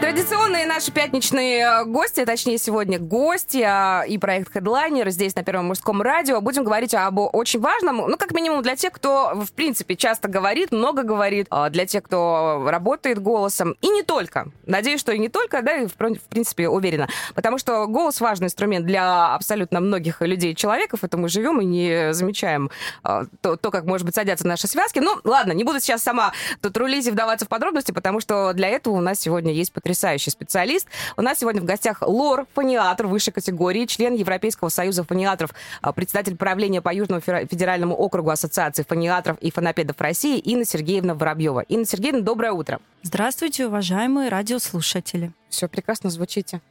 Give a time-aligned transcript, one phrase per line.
[0.00, 5.66] Традиционные наши пятничные э, гости, точнее сегодня гости а, и проект Headliner здесь на Первом
[5.66, 6.40] мужском радио.
[6.40, 10.72] Будем говорить об очень важном, ну, как минимум для тех, кто, в принципе, часто говорит,
[10.72, 13.76] много говорит, а, для тех, кто работает голосом.
[13.80, 14.48] И не только.
[14.66, 17.08] Надеюсь, что и не только, да, и в, в принципе уверена.
[17.34, 21.04] Потому что голос важный инструмент для абсолютно многих людей человеков.
[21.04, 22.70] Это мы живем и не замечаем
[23.02, 24.98] а, то, то, как, может быть, садятся наши связки.
[24.98, 28.68] Ну, ладно, не буду сейчас сама тут рулить и вдаваться в подробности, потому что для
[28.68, 30.88] этого у нас сегодня есть потрясающий специалист.
[31.18, 35.50] У нас сегодня в гостях лор, фониатор высшей категории, член Европейского союза фониаторов,
[35.82, 41.60] а, председатель правления по Южному федеральному округу Ассоциации фониаторов и фонопедов России Инна Сергеевна Воробьева.
[41.68, 42.80] Инна Сергеевна, доброе утро.
[43.02, 45.32] Здравствуйте, уважаемые радиослушатели.
[45.50, 46.62] Все прекрасно звучите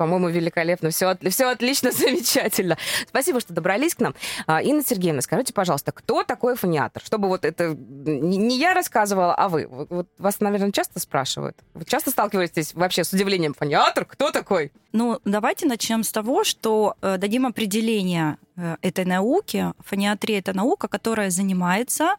[0.00, 0.88] по-моему, великолепно.
[0.88, 2.78] Все, все отлично, замечательно.
[3.06, 4.14] Спасибо, что добрались к нам.
[4.46, 7.02] А, Инна Сергеевна, скажите, пожалуйста, кто такой фониатор?
[7.04, 9.66] Чтобы вот это не я рассказывала, а вы.
[9.68, 11.54] Вот вас, наверное, часто спрашивают.
[11.74, 13.52] Вы часто сталкиваетесь вообще с удивлением?
[13.52, 14.06] Фониатор?
[14.06, 14.72] Кто такой?
[14.92, 19.74] Ну, давайте начнем с того, что э, дадим определение э, этой науки.
[19.80, 22.14] Фониатрия— это наука, которая занимается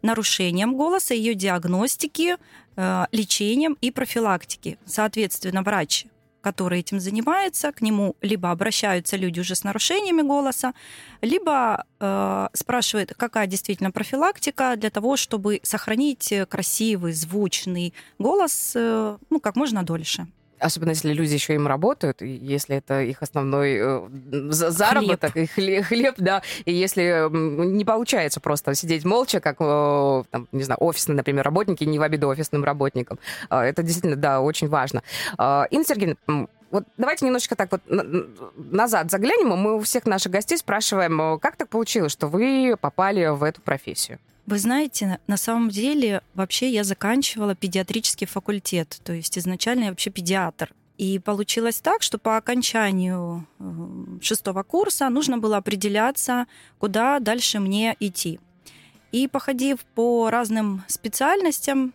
[0.00, 2.36] нарушением голоса, ее диагностики,
[2.76, 4.78] э, лечением и профилактики.
[4.86, 6.06] Соответственно, врач
[6.46, 10.74] который этим занимается, к нему либо обращаются люди уже с нарушениями голоса,
[11.22, 19.40] либо э, спрашивают, какая действительно профилактика для того, чтобы сохранить красивый, звучный голос э, ну,
[19.40, 20.26] как можно дольше.
[20.58, 24.08] Особенно если люди еще им работают, если это их основной э,
[24.50, 25.44] заработок, хлеб.
[25.44, 30.62] и хлеб, хлеб, да, и если не получается просто сидеть молча, как, э, там, не
[30.62, 33.18] знаю, офисные, например, работники, не в обиду офисным работникам.
[33.50, 35.02] Э, это действительно, да, очень важно.
[35.38, 36.16] Э, Инна Сергеевна,
[36.70, 37.82] вот давайте немножечко так вот
[38.56, 39.48] назад заглянем.
[39.48, 43.60] Мы у всех наших гостей спрашиваем, э, как так получилось, что вы попали в эту
[43.60, 44.18] профессию?
[44.46, 50.10] Вы знаете, на самом деле вообще я заканчивала педиатрический факультет, то есть изначально я вообще
[50.10, 50.72] педиатр.
[50.98, 53.64] И получилось так, что по окончанию э,
[54.22, 56.46] шестого курса нужно было определяться,
[56.78, 58.38] куда дальше мне идти.
[59.10, 61.92] И походив по разным специальностям,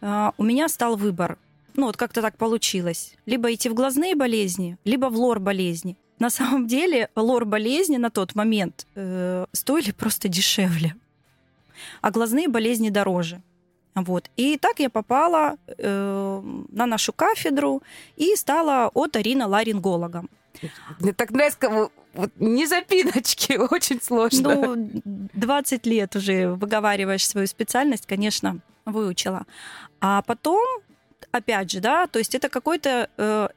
[0.00, 1.38] э, у меня стал выбор.
[1.74, 3.14] Ну вот как-то так получилось.
[3.24, 5.96] Либо идти в глазные болезни, либо в лор болезни.
[6.18, 10.96] На самом деле лор болезни на тот момент э, стоили просто дешевле
[12.00, 13.42] а глазные болезни дороже.
[13.94, 14.30] Вот.
[14.36, 17.82] И так я попала э, на нашу кафедру
[18.16, 20.30] и стала оториноларингологом.
[21.16, 24.76] Так нравится, вот не запиночки, очень сложно.
[24.76, 24.90] Ну,
[25.34, 29.46] 20 лет уже выговариваешь свою специальность, конечно, выучила.
[30.00, 30.64] А потом,
[31.30, 33.48] опять же, да, то есть это какой-то э,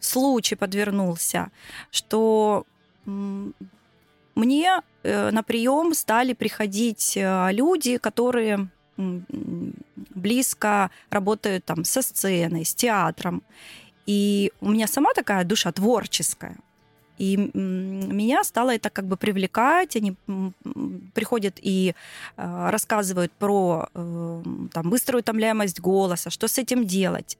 [0.00, 1.50] случай подвернулся,
[1.90, 2.66] что
[4.34, 4.82] мне
[5.30, 13.42] на прием стали приходить э, люди, которые близко работают там со сценой, с театром.
[14.06, 16.56] И у меня сама такая душа творческая.
[17.16, 19.96] И меня стало это как бы привлекать.
[19.96, 20.16] Они
[21.14, 21.94] приходят и
[22.36, 27.38] э, рассказывают про там, быструю утомляемость голоса, что с этим делать.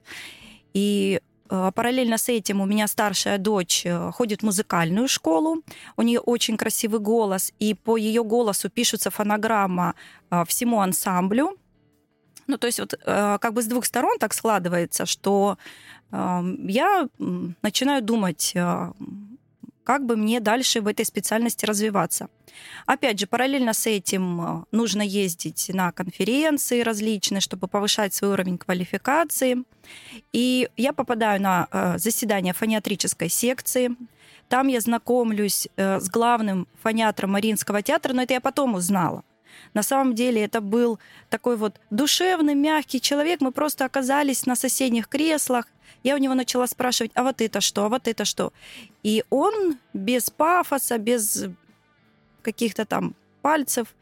[0.73, 5.63] И Э, параллельно с этим у меня старшая дочь э, ходит в музыкальную школу.
[5.97, 9.95] У нее очень красивый голос, и по ее голосу пишется фонограмма
[10.31, 11.57] э, всему ансамблю.
[12.47, 15.59] Ну, то есть вот как бы с двух сторон так складывается, что
[16.11, 17.07] я
[17.61, 18.55] начинаю думать,
[19.89, 22.27] как бы мне дальше в этой специальности развиваться.
[22.85, 28.59] Опять же, параллельно с этим э, нужно ездить на конференции различные, чтобы повышать свой уровень
[28.59, 29.63] квалификации.
[30.31, 33.89] И я попадаю на э, заседание фониатрической секции.
[34.47, 39.23] Там я знакомлюсь э, с главным фониатром Мариинского театра, но это я потом узнала.
[39.73, 43.41] На самом деле это был такой вот душевный, мягкий человек.
[43.41, 45.65] Мы просто оказались на соседних креслах.
[46.03, 48.51] Я у него начала спрашивать, а вот это что, а вот это что.
[49.03, 51.45] И он без пафоса, без
[52.41, 53.95] каких-то там пальцев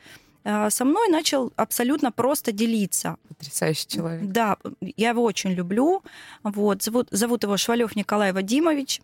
[0.44, 3.18] э, со мной начал абсолютно просто делиться.
[3.28, 4.32] Потрясающий человек.
[4.32, 6.04] Да, я его очень люблю.
[6.44, 9.02] Вот, зовут, зовут его Швалев Николай Вадимович.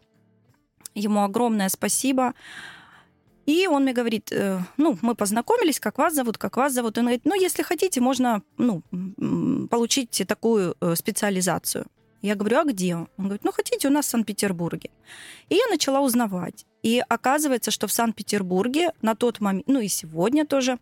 [0.95, 2.33] Ему огромное спасибо.
[3.45, 6.97] И он мне говорит, э, ну, мы познакомились, как вас зовут, как вас зовут.
[6.97, 8.81] Он говорит, ну, если хотите, можно ну,
[9.69, 11.85] получить такую э, специализацию.
[12.23, 12.95] Я говорю, а где?
[12.95, 14.89] Он говорит, ну, хотите, у нас в Санкт-Петербурге.
[15.49, 16.65] И я начала узнавать.
[16.81, 20.79] И оказывается, что в Санкт-Петербурге на тот момент, ну и сегодня тоже,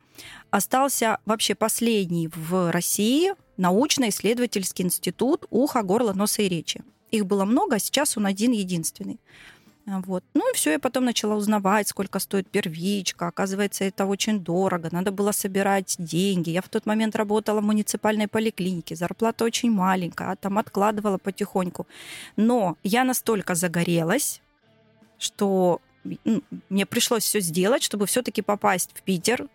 [0.51, 6.83] остался вообще последний в России научно-исследовательский институт уха, горла, носа и речи.
[7.09, 9.19] Их было много, а сейчас он один единственный.
[9.87, 10.23] А, вот.
[10.33, 13.27] Ну и все, я потом начала узнавать, сколько стоит первичка.
[13.27, 14.89] Оказывается, это очень дорого.
[14.91, 16.51] Надо было собирать деньги.
[16.51, 18.95] Я в тот момент работала в муниципальной поликлинике.
[18.95, 21.87] Зарплата очень маленькая, а там откладывала потихоньку.
[22.35, 24.41] Но я настолько загорелась,
[25.17, 25.81] что
[26.69, 29.47] мне пришлось все сделать, чтобы все-таки попасть в Питер,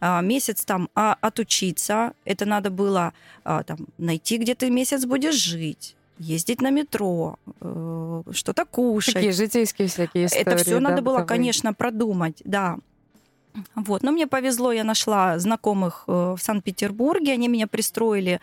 [0.00, 2.14] а, месяц там а, отучиться.
[2.24, 3.12] Это надо было
[3.44, 9.14] там, найти, где ты месяц будешь жить ездить на метро, э, что-то кушать.
[9.14, 10.42] Такие житейские всякие истории.
[10.42, 12.76] Это все да, надо было, конечно, продумать, да.
[13.74, 14.02] Вот.
[14.02, 18.40] Но мне повезло, я нашла знакомых э, в Санкт-Петербурге, они меня пристроили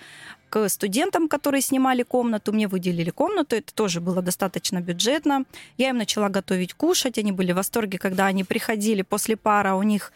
[0.50, 5.44] к студентам, которые снимали комнату, мне выделили комнату, это тоже было достаточно бюджетно.
[5.78, 9.84] Я им начала готовить кушать, они были в восторге, когда они приходили после пара, у
[9.84, 10.12] них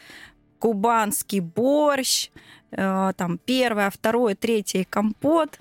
[0.60, 2.30] кубанский борщ,
[2.72, 5.60] э, там первое, второе, третье компот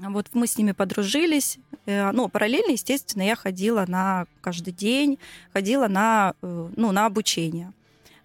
[0.00, 1.58] вот мы с ними подружились.
[1.86, 5.18] Э, ну, параллельно, естественно, я ходила на каждый день,
[5.52, 7.72] ходила на, э, ну, на обучение.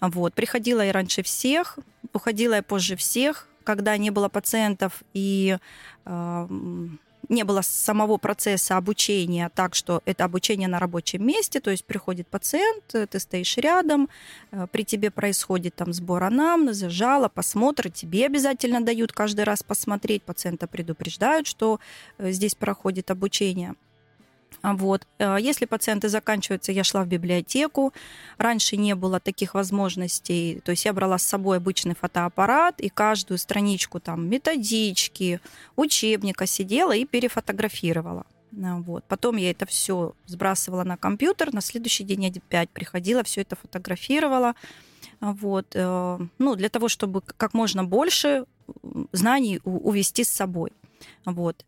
[0.02, 0.34] Вот.
[0.34, 1.80] Приходила я раньше всех,
[2.14, 5.58] уходила я позже всех, когда не было пациентов и
[6.06, 6.48] э,
[7.30, 12.28] не было самого процесса обучения так, что это обучение на рабочем месте, то есть приходит
[12.28, 14.10] пациент, ты стоишь рядом,
[14.52, 20.24] э, при тебе происходит там сбор анамнеза, жалоб, осмотр, тебе обязательно дают каждый раз посмотреть,
[20.24, 21.80] пациента предупреждают, что
[22.18, 23.76] э, здесь проходит обучение.
[24.62, 25.08] Вот.
[25.20, 27.94] Э, если пациенты заканчиваются, я шла в библиотеку.
[28.38, 30.62] Раньше не было таких возможностей.
[30.64, 35.40] То есть я брала с собой обычный фотоаппарат и каждую страничку там методички,
[35.76, 38.26] учебника сидела и перефотографировала.
[38.64, 39.04] А, вот.
[39.06, 41.54] Потом я это все сбрасывала на компьютер.
[41.54, 44.54] На следующий день я опять приходила, все это фотографировала.
[45.20, 45.68] А, вот.
[45.74, 48.46] Э, ну, для того, чтобы как можно больше
[49.12, 50.72] знаний увести с собой.
[51.26, 51.66] Вот.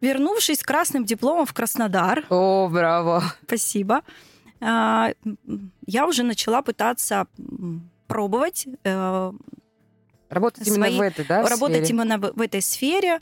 [0.00, 2.24] Вернувшись с красным дипломом в Краснодар.
[2.30, 3.22] О, браво.
[3.46, 4.02] Спасибо.
[4.60, 5.12] А,
[5.86, 7.26] я уже начала пытаться
[8.06, 9.32] пробовать э,
[10.28, 11.90] Работать свои, именно в этой, да, Работать сфере?
[11.90, 13.20] именно в, в этой сфере.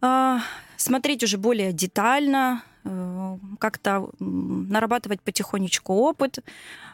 [0.00, 0.40] А,
[0.76, 6.38] смотреть уже более детально, э, как-то нарабатывать потихонечку опыт.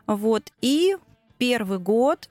[0.07, 0.53] Вот.
[0.61, 0.97] И
[1.39, 2.29] первый год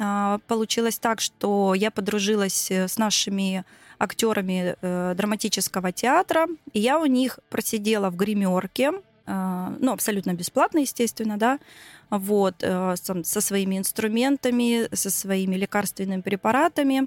[0.00, 3.64] а, получилось так, что я подружилась э, с нашими
[4.04, 8.92] актерами э, драматического театра, и я у них просидела в гримерке,
[9.26, 11.58] э, ну, абсолютно бесплатно, естественно, да,
[12.10, 17.06] вот, э, со, со своими инструментами, со своими лекарственными препаратами,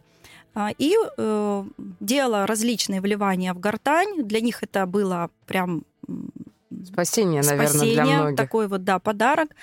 [0.55, 1.63] э, и э,
[1.99, 4.23] делала различные вливания в гортань.
[4.23, 5.83] Для них это было прям
[6.85, 8.37] Спасение, наверное, спасение, для многих.
[8.37, 9.55] такой вот, да, подарок.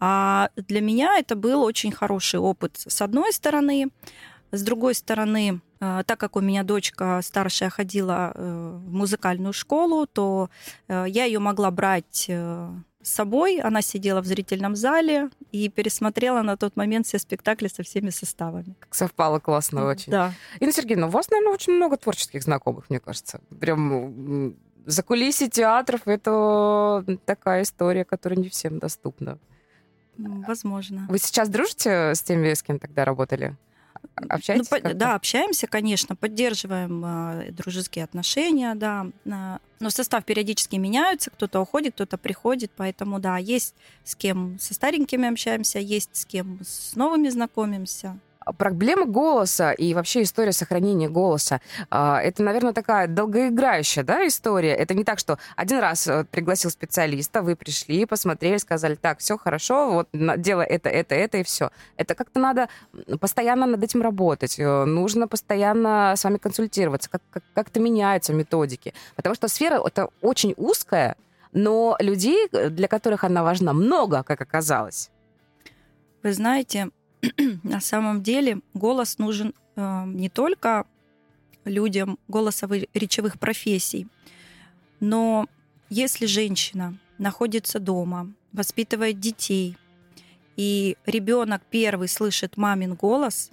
[0.00, 3.88] А для меня это был очень хороший опыт, с одной стороны.
[4.54, 10.06] С другой стороны, э, так как у меня дочка старшая ходила э, в музыкальную школу,
[10.06, 10.48] то
[10.86, 13.60] э, я ее могла брать с собой.
[13.60, 18.76] Она сидела в зрительном зале и пересмотрела на тот момент все спектакли со всеми составами.
[18.78, 20.12] Как совпало классно очень.
[20.12, 20.32] Да.
[20.60, 23.40] Инна Сергеевна, у вас, наверное, очень много творческих знакомых, мне кажется.
[23.60, 29.38] Прям за кулиси театров это такая история, которая не всем доступна.
[30.16, 31.06] Возможно.
[31.08, 33.56] Вы сейчас дружите с теми, с кем тогда работали?
[34.16, 34.70] Общаетесь?
[34.70, 39.06] Ну, по, да, общаемся, конечно, поддерживаем э, дружеские отношения, да.
[39.24, 43.74] Э, но состав периодически меняется, кто-то уходит, кто-то приходит, поэтому да, есть
[44.04, 48.18] с кем со старенькими общаемся, есть с кем с новыми знакомимся.
[48.58, 51.60] Проблема голоса и вообще история сохранения голоса,
[51.90, 54.74] а, это, наверное, такая долгоиграющая да, история.
[54.74, 59.38] Это не так, что один раз э, пригласил специалиста, вы пришли, посмотрели, сказали, так, все
[59.38, 61.70] хорошо, вот делай это, это, это и все.
[61.96, 62.68] Это как-то надо
[63.20, 68.94] постоянно над этим работать, э, нужно постоянно с вами консультироваться, как- как- как-то меняются методики.
[69.16, 71.16] Потому что сфера это очень узкая,
[71.52, 75.10] но людей, э, для которых она важна, много, как оказалось.
[76.22, 76.90] Вы знаете,
[77.62, 80.86] на самом деле голос нужен э, не только
[81.64, 84.06] людям голосово-речевых профессий,
[85.00, 85.46] но
[85.88, 89.76] если женщина находится дома, воспитывает детей,
[90.56, 93.50] и ребенок первый слышит мамин голос,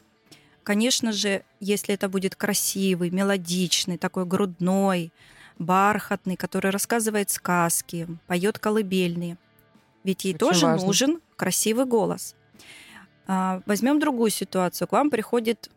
[0.63, 5.11] конечно же, если это будет красивый, мелодичный, такой грудной,
[5.57, 9.37] бархатный, который рассказывает сказки, поет колыбельные,
[10.03, 10.87] ведь ей Очень тоже важно.
[10.87, 12.35] нужен красивый голос.
[13.27, 14.87] А, Возьмем другую ситуацию.
[14.87, 15.69] К вам приходит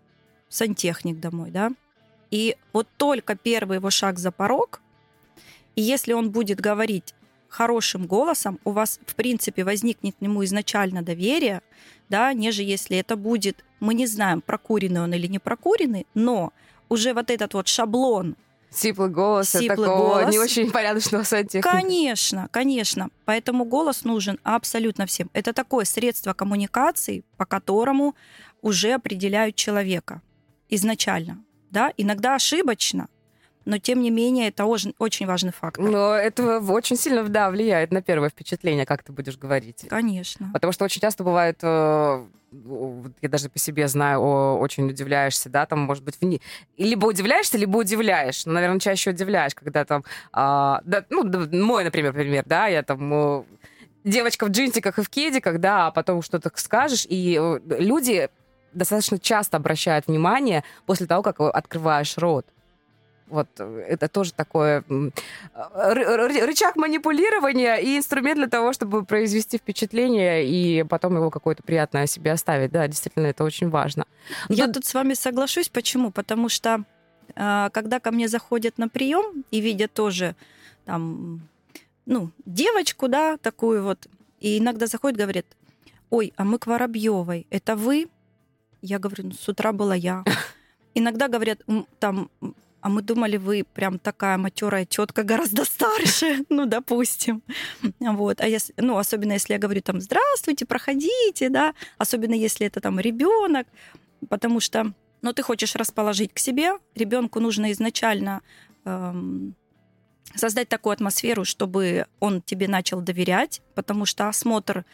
[0.49, 1.71] сантехник домой, да?
[2.31, 4.81] И вот только первый его шаг за порог,
[5.77, 7.15] и если он будет говорить
[7.49, 11.63] хорошим голосом, у вас, в принципе, возникнет к нему изначально доверие,
[12.09, 16.53] да, неже если это будет, мы не знаем, прокуренный он или не прокуренный, но
[16.89, 18.37] уже вот этот вот шаблон
[18.75, 20.31] Сиплый голос, Сиплый такого голос.
[20.33, 21.71] не очень порядочного сантехника.
[21.71, 23.09] Конечно, конечно.
[23.25, 25.31] Поэтому голос нужен абсолютно всем.
[25.33, 28.15] Это такое средство коммуникации, по которому
[28.63, 30.23] уже определяют человека
[30.69, 31.45] изначально.
[31.71, 31.93] Да?
[31.97, 33.09] Иногда ошибочно,
[33.65, 35.85] но тем не менее это очень, очень важный фактор.
[35.85, 39.87] Но это очень сильно, да, влияет на первое впечатление, как ты будешь говорить.
[39.89, 40.51] Конечно.
[40.53, 42.25] Потому что очень часто бывает, э,
[43.23, 46.41] я даже по себе знаю, о, очень удивляешься, да, там, может быть, вне...
[46.77, 48.47] либо удивляешься, либо удивляешь.
[48.47, 53.47] Ну, наверное, чаще удивляешь, когда там, а, да, ну, мой, например, пример, да, я там
[54.05, 58.29] девочка в джинсиках и в кедиках, да, а потом что-то скажешь, и люди
[58.73, 62.47] достаточно часто обращают внимание после того, как открываешь рот.
[63.29, 70.83] Вот э, это тоже такое рычаг манипулирования и инструмент для того, чтобы произвести впечатление и
[70.85, 72.71] потом его какое-то приятное себе оставить.
[72.71, 74.05] Да, действительно, это очень важно.
[74.49, 75.69] Я Ну, тут с вами соглашусь.
[75.69, 76.11] Почему?
[76.11, 76.85] Потому что
[77.35, 80.37] а, когда ко мне заходят на прием и видят тоже
[80.85, 81.41] там,
[82.07, 84.07] ну, девочку, да, такую вот,
[84.41, 85.47] и иногда заходят, говорят,
[86.11, 88.09] ой, а мы к Воробьевой, это вы?
[88.83, 90.25] Я говорю, ну, с утра была я.
[90.95, 92.31] Иногда говорят, «М, там,
[92.85, 97.43] а мы думали, вы прям такая матерая тетка гораздо старше, ну, допустим.
[97.99, 98.43] Вот.
[98.43, 103.01] А если, ну, особенно если я говорю там, здравствуйте, проходите, да, особенно если это там
[103.01, 103.67] ребенок,
[104.29, 108.43] потому что, ну, ты хочешь расположить к себе, ребенку нужно изначально
[108.85, 109.55] эм,
[110.35, 114.85] создать такую атмосферу, чтобы он тебе начал доверять, потому что осмотр,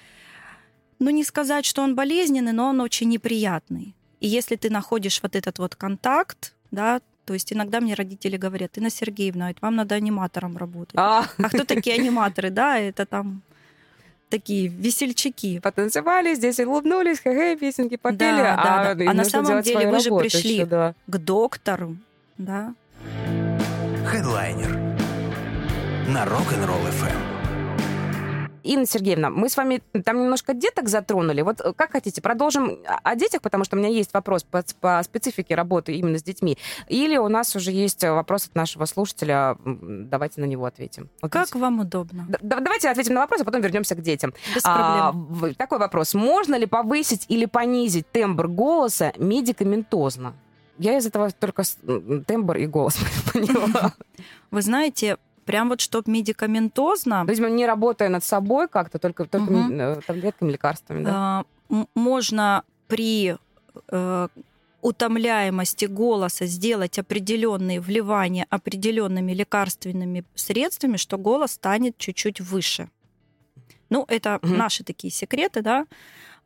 [1.00, 3.96] ну, не сказать, что он болезненный, но он очень неприятный.
[4.20, 8.76] И если ты находишь вот этот вот контакт, да, то есть иногда мне родители говорят,
[8.78, 10.94] Инна Сергеевна, ведь вам надо аниматором работать.
[10.96, 12.50] а, А кто такие аниматоры?
[12.50, 13.42] Да, это там
[14.28, 15.58] такие весельчаки.
[15.60, 19.10] потанцевали, здесь улыбнулись, хе песенки попели, Да, а, да, да.
[19.10, 20.54] А на самом деле вы же пришли.
[20.54, 20.94] ещё, да.
[21.06, 21.96] К доктору,
[22.38, 22.74] да.
[24.06, 24.76] Хедлайнер
[26.08, 27.29] на Rock'n'Roll FM.
[28.62, 31.42] Инна Сергеевна, мы с вами там немножко деток затронули.
[31.42, 35.00] Вот э, как хотите, продолжим о детях, потому что у меня есть вопрос по, по
[35.02, 36.58] специфике работы именно с детьми.
[36.88, 39.56] Или у нас уже есть вопрос от нашего слушателя.
[39.64, 41.08] Давайте на него ответим.
[41.22, 41.58] Вот Как видите.
[41.58, 42.26] вам удобно?
[42.40, 44.32] Да- Давайте ответим на вопрос, а потом вернемся к детям.
[44.54, 45.26] Без А, проблем.
[45.34, 46.14] в- такой вопрос.
[46.14, 50.34] Можно ли повысить или понизить тембр голоса медикаментозно?
[50.78, 51.62] Я из этого только
[52.26, 52.96] тембр и голос
[53.32, 53.92] поняла.
[54.50, 55.18] Вы знаете,
[55.50, 61.04] прям вот чтоб медикаментозно, Видимо, не работая над собой как-то, только, только э, таблетками, лекарствами,
[61.04, 61.44] да?
[61.68, 63.36] а, можно при
[63.88, 64.28] э,
[64.80, 72.88] утомляемости голоса сделать определенные вливания определенными лекарственными средствами, что голос станет чуть-чуть выше.
[73.90, 74.56] Ну, это Мгм.
[74.56, 75.86] наши такие секреты, да.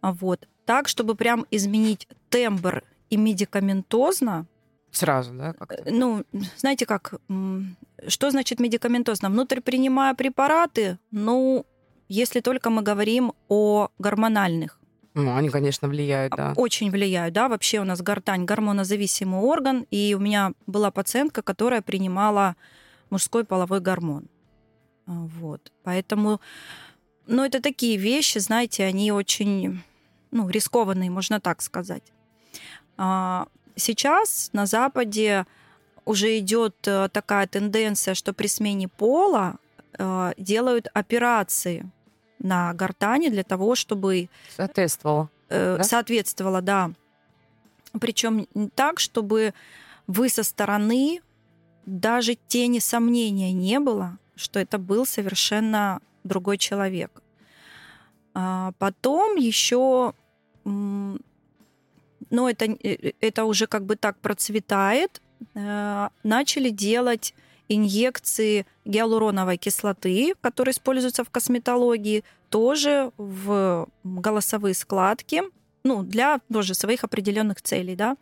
[0.01, 0.49] Вот.
[0.65, 4.47] Так, чтобы прям изменить тембр и медикаментозно,
[4.97, 5.53] Сразу, да?
[5.53, 5.83] как-то?
[5.85, 6.25] Э, Ну,
[6.57, 7.15] знаете как,
[8.09, 9.29] что значит медикаментозно?
[9.29, 11.67] Внутрь принимая препараты, ну,
[12.09, 14.79] если только мы говорим о гормональных.
[15.15, 16.53] Ну, они, конечно, влияют, да.
[16.57, 21.83] Очень влияют, да, вообще у нас гортань гормонозависимый орган, и у меня была пациентка, которая
[21.83, 22.57] принимала
[23.11, 24.29] мужской половой гормон.
[25.07, 26.41] А, Вот, поэтому,
[27.27, 29.83] ну, это такие вещи, знаете, они очень,
[30.33, 32.13] ну, рискованные, можно так сказать.
[33.77, 35.47] Сейчас на Западе
[36.05, 39.57] уже идет э, такая тенденция, что при смене пола
[39.99, 41.91] э, делают операции
[42.39, 45.31] на гортани для того, чтобы Соответствовало.
[45.49, 45.85] э, Да?
[45.85, 46.91] соответствовало, да.
[48.01, 49.55] Причем так, чтобы
[50.07, 51.21] вы со стороны
[51.87, 57.23] даже тени сомнения не было, что это был совершенно другой человек.
[58.35, 60.13] А потом еще,
[62.35, 65.23] ну это, э, это уже как бы так процветает,
[65.55, 67.35] э, начали делать
[67.69, 75.43] инъекции гиалуроновой кислоты, которые используются в косметологии, тоже в голосовые складки,
[75.85, 78.17] ну, для тоже своих определенных целей, да.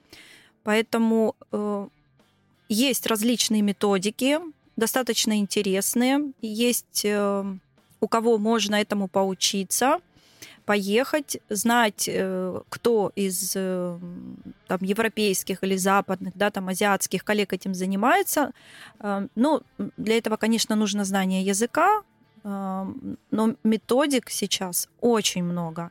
[0.63, 1.89] Поэтому э,
[2.69, 4.39] есть различные методики,
[4.77, 6.33] достаточно интересные.
[6.41, 7.45] Есть э,
[8.01, 9.99] у кого можно этому поучиться,
[10.65, 13.99] поехать, знать, э, кто из э,
[14.67, 18.53] там, европейских или западных, да, там, азиатских коллег этим занимается.
[19.01, 19.63] Э, Ну,
[19.97, 22.03] для этого, конечно, нужно знание языка,
[22.45, 25.91] но методик сейчас очень много.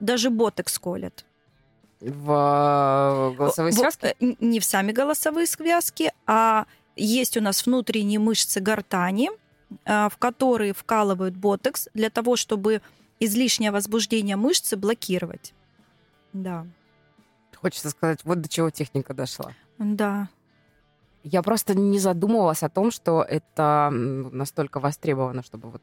[0.00, 1.24] Даже ботекс колят.
[2.00, 4.16] В голосовые связки?
[4.18, 6.66] Не в сами голосовые связки, а
[6.96, 9.30] есть у нас внутренние мышцы гортани,
[9.84, 12.82] в которые вкалывают ботекс для того, чтобы
[13.20, 15.52] излишнее возбуждение мышцы блокировать.
[16.32, 16.66] Да,
[17.56, 19.52] Хочется сказать, вот до чего техника дошла.
[19.78, 20.28] да.
[21.22, 25.82] Я просто не задумывалась о том, что это настолько востребовано, чтобы вот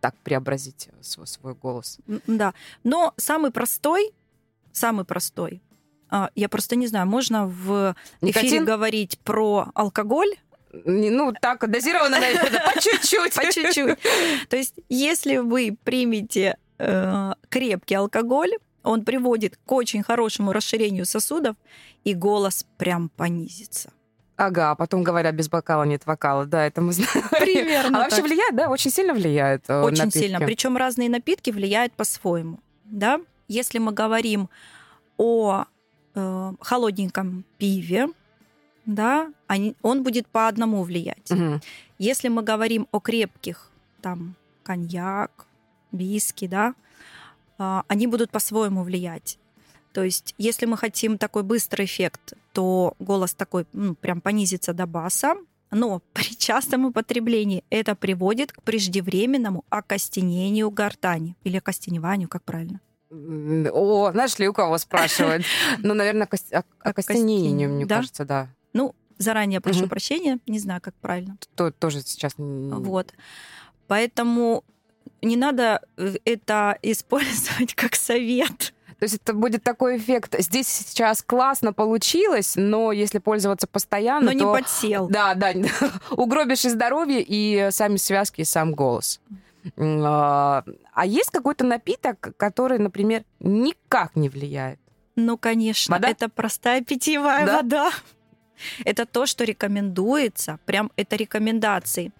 [0.00, 1.98] так преобразить свой, свой голос.
[2.26, 4.10] Да, но самый простой,
[4.72, 5.62] самый простой,
[6.10, 8.64] а, я просто не знаю, можно в эфире Никотин?
[8.64, 10.34] говорить про алкоголь?
[10.84, 13.34] Ну, так, дозированно, наверное, по чуть-чуть.
[13.34, 13.98] По чуть-чуть.
[14.48, 18.52] То есть, если вы примете э, крепкий алкоголь,
[18.82, 21.56] он приводит к очень хорошему расширению сосудов,
[22.04, 23.92] и голос прям понизится.
[24.36, 26.46] Ага, а потом говорят, без бокала нет вокала.
[26.46, 27.28] Да, это мы знаем.
[27.30, 27.98] Примерно.
[27.98, 28.68] А вообще влияет, да?
[28.70, 30.18] Очень сильно влияет э, Очень напитки.
[30.18, 30.40] сильно.
[30.40, 32.58] Причем разные напитки влияют по-своему.
[32.84, 33.20] Да?
[33.46, 34.48] Если мы говорим
[35.16, 35.64] о
[36.14, 38.08] э, холодненьком пиве,
[38.86, 41.30] да, они, он будет по одному влиять.
[41.30, 41.60] Угу.
[41.98, 43.70] Если мы говорим о крепких,
[44.00, 45.46] там, коньяк,
[45.92, 46.74] виски, да,
[47.58, 49.38] э, они будут по-своему влиять.
[49.92, 54.86] То есть, если мы хотим такой быстрый эффект, то голос такой, ну, прям понизится до
[54.86, 55.36] баса,
[55.70, 62.80] но при частом употреблении это приводит к преждевременному окостенению гортани или окостеневанию, как правильно?
[63.10, 65.44] О, нашли у кого спрашивать.
[65.78, 66.28] Ну, наверное,
[66.80, 68.48] окостенение, мне кажется, да.
[68.72, 71.36] Ну, заранее прошу прощения, не знаю, как правильно.
[71.78, 72.34] Тоже сейчас...
[72.36, 73.12] Вот.
[73.86, 74.64] Поэтому
[75.22, 78.74] не надо э, это использовать как совет.
[78.98, 80.36] То есть это будет такой эффект.
[80.38, 84.44] Здесь сейчас классно получилось, но если пользоваться постоянно, но то...
[84.56, 85.08] не подсел.
[85.10, 85.52] Да, да.
[86.10, 89.20] Угробишь и здоровье, и сами связки, и сам голос.
[89.76, 94.78] А, а есть какой-то напиток, который, например, никак не влияет?
[95.16, 95.94] Ну, конечно.
[95.94, 96.08] Вода?
[96.08, 97.56] Это простая питьевая да?
[97.56, 97.90] вода.
[98.84, 102.12] Это то, что рекомендуется, прям это рекомендации.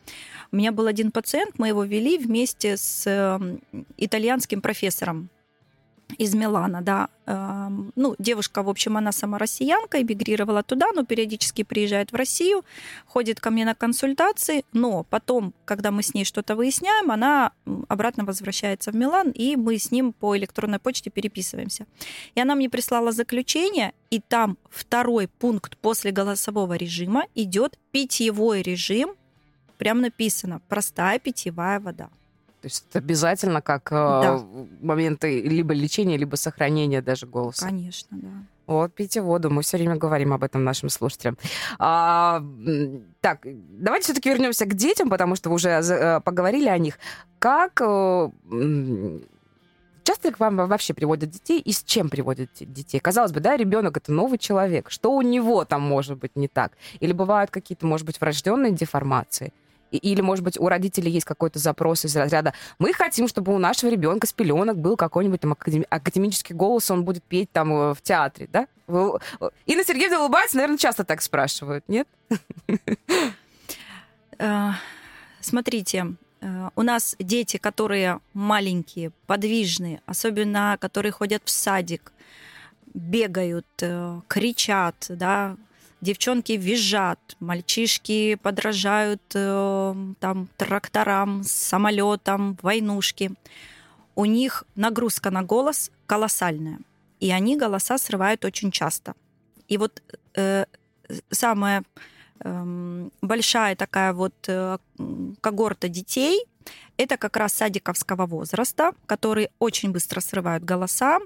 [0.50, 3.60] У меня был один пациент, мы его вели вместе с эм,
[3.96, 5.30] итальянским профессором
[6.18, 7.08] из Милана, да.
[7.96, 12.64] Ну, девушка, в общем, она сама россиянка, эмигрировала туда, но периодически приезжает в Россию,
[13.06, 17.52] ходит ко мне на консультации, но потом, когда мы с ней что-то выясняем, она
[17.88, 21.86] обратно возвращается в Милан, и мы с ним по электронной почте переписываемся.
[22.34, 29.14] И она мне прислала заключение, и там второй пункт после голосового режима идет питьевой режим,
[29.78, 32.10] прям написано «простая питьевая вода».
[32.62, 34.40] То есть это обязательно как э, да.
[34.80, 37.66] моменты либо лечения, либо сохранения даже голоса.
[37.66, 38.28] Конечно, да.
[38.66, 41.36] Вот, пейте воду, мы все время говорим об этом нашим слушателям.
[41.80, 42.40] А,
[43.20, 47.00] так, давайте все-таки вернемся к детям, потому что вы уже э, поговорили о них.
[47.40, 48.30] Как э,
[50.04, 53.00] часто к вам вообще приводят детей и с чем приводят детей?
[53.00, 54.88] Казалось бы, да, ребенок это новый человек.
[54.88, 56.74] Что у него там может быть не так?
[57.00, 59.52] Или бывают какие-то, может быть, врожденные деформации?
[59.96, 63.90] Или, может быть, у родителей есть какой-то запрос из разряда «Мы хотим, чтобы у нашего
[63.90, 65.56] ребенка с пеленок был какой-нибудь там
[65.90, 68.66] академический голос, он будет петь там э, в театре», да?
[68.88, 72.08] Инна Сергеевна улыбается, наверное, часто так спрашивают, нет?
[74.38, 74.70] Э,
[75.40, 82.12] смотрите, э, у нас дети, которые маленькие, подвижные, особенно которые ходят в садик,
[82.94, 83.66] бегают,
[84.26, 85.56] кричат, да,
[86.02, 93.32] девчонки визжат, мальчишки подражают э, там тракторам, самолетам, войнушки.
[94.14, 96.80] У них нагрузка на голос колоссальная,
[97.20, 99.14] и они голоса срывают очень часто.
[99.68, 100.02] И вот
[100.34, 100.66] э,
[101.30, 101.84] самая
[102.40, 104.78] э, большая такая вот э,
[105.40, 106.44] когорта детей
[106.96, 111.18] это как раз садиковского возраста, которые очень быстро срывают голоса.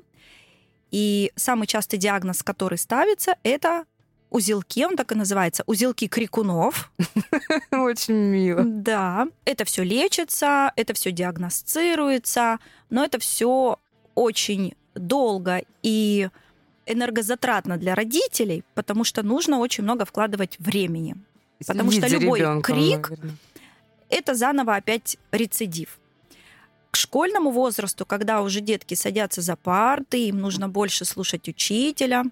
[0.91, 3.85] И самый частый диагноз, который ставится, это
[4.37, 6.93] узелки, он так и называется, узелки крикунов.
[7.71, 8.63] Очень мило.
[8.65, 12.59] Да, это все лечится, это все диагностируется,
[12.91, 13.79] но это все
[14.15, 16.29] очень долго и
[16.87, 21.17] энергозатратно для родителей, потому что нужно очень много вкладывать времени.
[21.67, 23.37] Потому что любой ребенком, крик наверное.
[24.09, 25.99] это заново опять рецидив.
[26.91, 32.25] К школьному возрасту, когда уже детки садятся за парты, им нужно больше слушать учителя,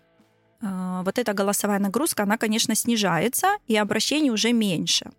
[1.04, 5.10] вот эта голосовая нагрузка, она, конечно, снижается, и обращений уже меньше.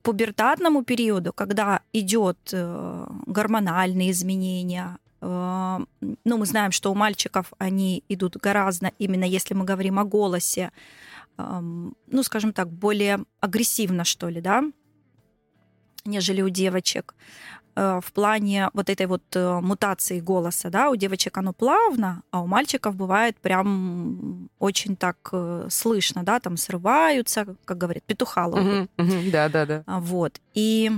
[0.00, 5.78] К пубертатному периоду, когда идет э, гормональные изменения, э,
[6.24, 10.70] ну, мы знаем, что у мальчиков они идут гораздо, именно если мы говорим о голосе,
[11.38, 14.62] ну, скажем так, более агрессивно, что ли, да,
[16.06, 17.14] нежели у девочек.
[17.78, 22.40] Э, в плане вот этой вот э, мутации голоса, да, у девочек оно плавно, а
[22.40, 28.90] у мальчиков бывает прям очень так э, слышно, да, там срываются, как говорят, петуха ловят.
[29.30, 29.84] Да, да, да.
[29.86, 30.40] Вот.
[30.54, 30.90] И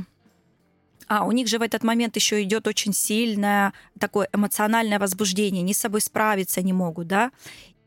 [1.08, 5.74] а, у них же в этот момент еще идет очень сильное такое эмоциональное возбуждение, они
[5.74, 7.32] с собой справиться не могут, да.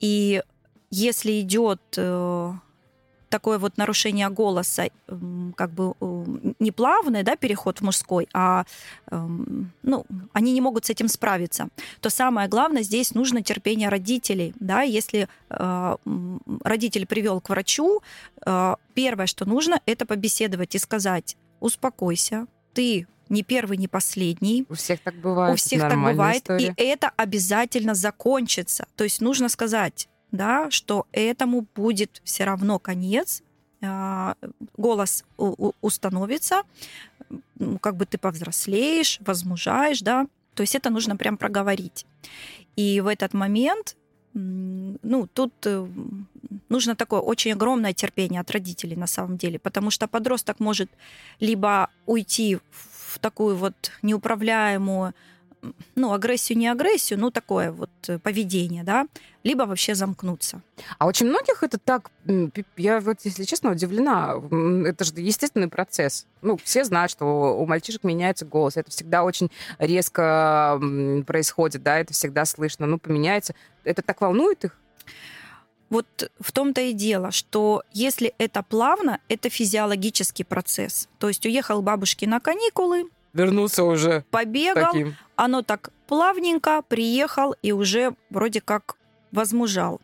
[0.01, 0.43] И
[0.89, 1.81] если идет
[3.31, 4.89] такое вот нарушение голоса,
[5.55, 5.95] как бы
[6.59, 8.65] не плавное, да, переход в мужской, а
[9.09, 11.69] эм, ну, они не могут с этим справиться,
[12.01, 15.97] то самое главное здесь нужно терпение родителей, да, если э,
[16.63, 18.01] родитель привел к врачу,
[18.45, 24.65] э, первое, что нужно, это побеседовать и сказать, успокойся, ты не первый, не последний.
[24.69, 25.53] У всех так бывает.
[25.53, 26.43] У всех так бывает.
[26.43, 26.73] История.
[26.77, 28.85] И это обязательно закончится.
[28.97, 33.43] То есть нужно сказать, да, что этому будет все равно конец,
[33.83, 34.35] а,
[34.77, 36.63] голос установится,
[37.81, 42.05] как бы ты повзрослеешь, возмужаешь, да, то есть это нужно прям проговорить.
[42.75, 43.97] И в этот момент,
[44.33, 45.85] ну, тут э,
[46.69, 50.89] нужно такое очень огромное терпение от родителей на самом деле, потому что подросток может
[51.39, 55.13] либо уйти в такую вот неуправляемую
[55.95, 59.07] ну, агрессию, не агрессию, ну, такое вот э, поведение, да,
[59.43, 60.61] либо вообще замкнуться.
[60.97, 62.11] А очень многих это так,
[62.77, 64.35] я вот, если честно, удивлена.
[64.85, 66.25] Это же естественный процесс.
[66.41, 68.77] Ну, все знают, что у мальчишек меняется голос.
[68.77, 70.79] Это всегда очень резко
[71.25, 72.85] происходит, да, это всегда слышно.
[72.85, 73.55] Ну, поменяется.
[73.83, 74.77] Это так волнует их?
[75.89, 81.09] Вот в том-то и дело, что если это плавно, это физиологический процесс.
[81.19, 85.15] То есть уехал бабушки на каникулы, вернулся уже побегал, таким.
[85.35, 88.95] оно так плавненько приехал и уже вроде как
[89.31, 90.01] возмужал.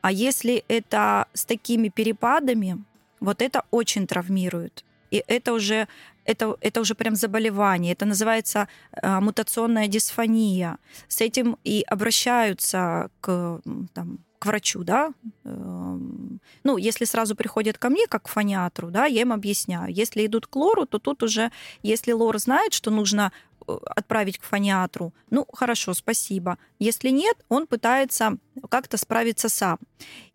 [0.00, 2.84] А если это с такими перепадами,
[3.20, 4.84] вот это очень травмирует.
[5.10, 5.88] И это уже,
[6.24, 7.92] это, это уже прям заболевание.
[7.92, 10.78] Это называется э, мутационная дисфония.
[11.08, 13.60] С этим и обращаются к
[13.94, 15.12] там, к врачу, да,
[15.44, 19.92] эм, ну, если сразу приходят ко мне, как к фониатру, да, я им объясняю.
[19.92, 21.50] Если идут к лору, то тут уже,
[21.82, 23.32] если лор знает, что нужно
[23.66, 26.58] э, отправить к фониатру, ну, хорошо, спасибо.
[26.78, 29.78] Если нет, он пытается как-то справиться сам.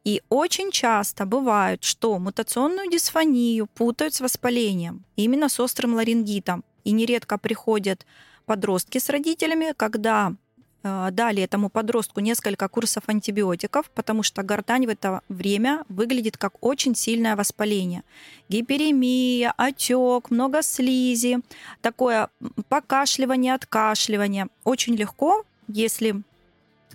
[0.04, 6.64] И очень часто бывает, что мутационную дисфонию путают с воспалением, именно с острым ларингитом.
[6.84, 8.06] И нередко приходят
[8.46, 10.36] подростки с родителями, когда
[10.84, 16.94] дали этому подростку несколько курсов антибиотиков, потому что гортань в это время выглядит как очень
[16.94, 18.04] сильное воспаление.
[18.50, 21.40] Гиперемия, отек, много слизи,
[21.82, 22.30] такое
[22.68, 24.48] покашливание, откашливание.
[24.66, 26.22] Очень легко, если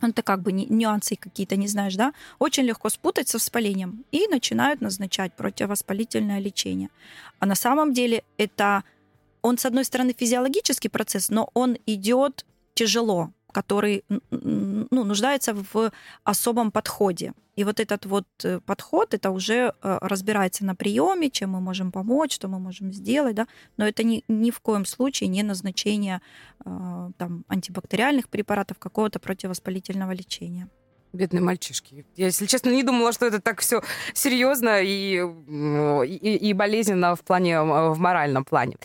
[0.03, 4.29] ну, ты как бы нюансы какие-то не знаешь, да, очень легко спутать со воспалением и
[4.29, 6.91] начинают назначать противовоспалительное лечение.
[7.39, 8.85] А на самом деле это
[9.43, 15.91] он, с одной стороны, физиологический процесс, но он идет тяжело который ну, нуждается в
[16.25, 17.33] особом подходе.
[17.59, 21.91] И вот этот вот э, подход, это уже э, разбирается на приеме, чем мы можем
[21.91, 26.21] помочь, что мы можем сделать, да, но это ни, ни в коем случае не назначение
[26.65, 30.69] э, там, антибактериальных препаратов, какого-то противовоспалительного лечения.
[31.13, 32.05] Бедные мальчишки.
[32.17, 37.21] Я, если честно, не думала, что это так все серьезно и, и, и болезненно в
[37.21, 38.77] плане, в моральном плане.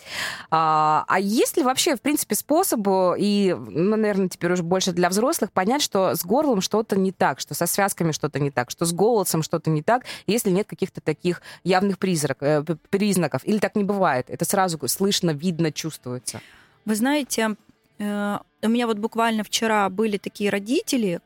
[0.49, 2.79] А, а есть ли вообще, в принципе, способ,
[3.17, 7.41] и, ну, наверное, теперь уже больше для взрослых, понять, что с горлом что-то не так,
[7.41, 11.01] что со связками что-то не так, что с голосом что-то не так, если нет каких-то
[11.01, 13.41] таких явных призрак, э, признаков?
[13.43, 14.29] Или так не бывает?
[14.29, 16.39] Это сразу слышно, видно, чувствуется?
[16.86, 17.55] Вы знаете,
[17.99, 21.19] э, у меня вот буквально вчера были такие родители,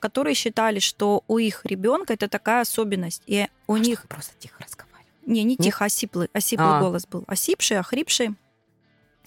[0.00, 3.22] которые считали, что у их ребенка это такая особенность.
[3.26, 4.06] И у а них...
[4.08, 5.06] просто тихо разговаривали.
[5.26, 6.80] Не, не тихо, осиплый, осиплый а.
[6.80, 7.24] голос был.
[7.26, 8.28] Осипший, охрипший.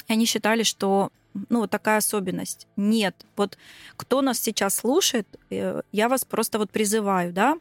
[0.07, 1.11] И они считали, что
[1.49, 2.67] ну, вот такая особенность.
[2.75, 3.15] Нет.
[3.35, 3.57] Вот
[3.95, 7.57] кто нас сейчас слушает, э, я вас просто вот призываю, да,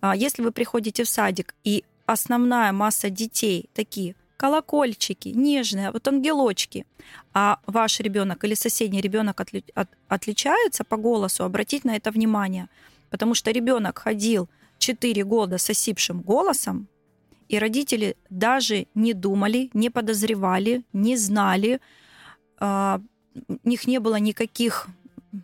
[0.00, 6.86] а, если вы приходите в садик, и основная масса детей такие колокольчики, нежные, вот ангелочки.
[7.34, 12.68] А ваш ребенок или соседний ребенок отли, от, отличается по голосу, обратить на это внимание.
[13.10, 14.48] Потому что ребенок ходил
[14.78, 16.86] 4 года с осипшим голосом,
[17.48, 21.80] и родители даже не думали, не подозревали, не знали,
[22.60, 22.98] э,
[23.48, 24.88] у них не было никаких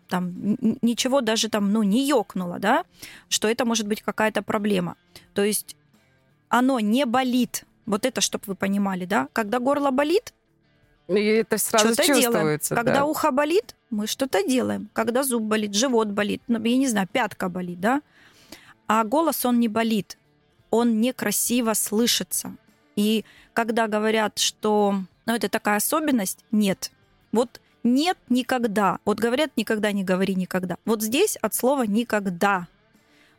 [0.07, 2.85] там ничего даже там, ну, не ёкнуло, да,
[3.29, 4.95] что это может быть какая-то проблема.
[5.33, 5.75] То есть
[6.49, 9.27] оно не болит, вот это, чтобы вы понимали, да?
[9.33, 10.33] Когда горло болит,
[11.07, 12.69] и это сразу что-то чувствуется.
[12.69, 12.85] Делаем.
[12.85, 13.05] Когда да.
[13.05, 14.89] ухо болит, мы что-то делаем.
[14.93, 18.01] Когда зуб болит, живот болит, ну, я не знаю, пятка болит, да?
[18.87, 20.17] А голос, он не болит.
[20.71, 22.55] Он некрасиво слышится.
[22.95, 24.95] И когда говорят, что
[25.25, 26.91] ну, это такая особенность, нет.
[27.31, 28.99] Вот нет никогда.
[29.05, 30.77] Вот говорят, никогда не говори никогда.
[30.85, 32.67] Вот здесь от слова никогда.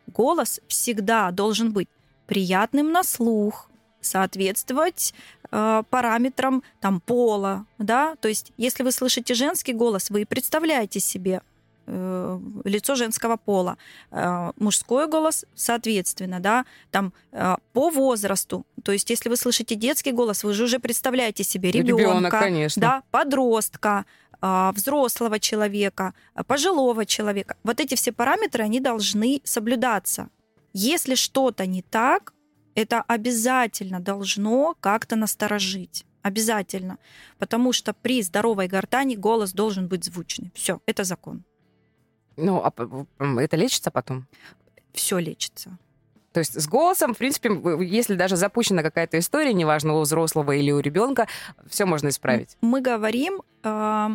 [0.07, 1.89] Голос всегда должен быть
[2.27, 3.69] приятным на слух,
[4.01, 5.15] соответствовать
[5.51, 7.67] э, параметрам там, пола.
[7.79, 8.17] Да?
[8.21, 11.43] То есть, если вы слышите женский голос, вы представляете себе
[11.87, 13.79] э, лицо женского пола,
[14.11, 18.65] э, мужской голос, соответственно, да, там э, по возрасту.
[18.83, 22.81] То есть, если вы слышите детский голос, вы же уже представляете себе ребенка, Ребенок, конечно.
[22.81, 24.05] да, подростка,
[24.41, 27.57] а, взрослого человека, а, пожилого человека.
[27.65, 30.29] Вот эти все параметры, они должны соблюдаться.
[30.73, 32.35] Если что-то не так,
[32.77, 36.05] это обязательно должно как-то насторожить.
[36.23, 36.99] Обязательно.
[37.39, 40.53] Потому что при здоровой гортани голос должен быть звучный.
[40.55, 41.45] Все, это закон.
[42.37, 42.73] Ну, а
[43.41, 44.27] это лечится потом?
[44.93, 45.79] Все лечится.
[46.33, 47.49] То есть с голосом, в принципе,
[47.81, 51.29] если даже запущена какая-то история, неважно, у взрослого или у ребенка,
[51.67, 52.59] все можно исправить.
[52.61, 54.09] Мы говорим э,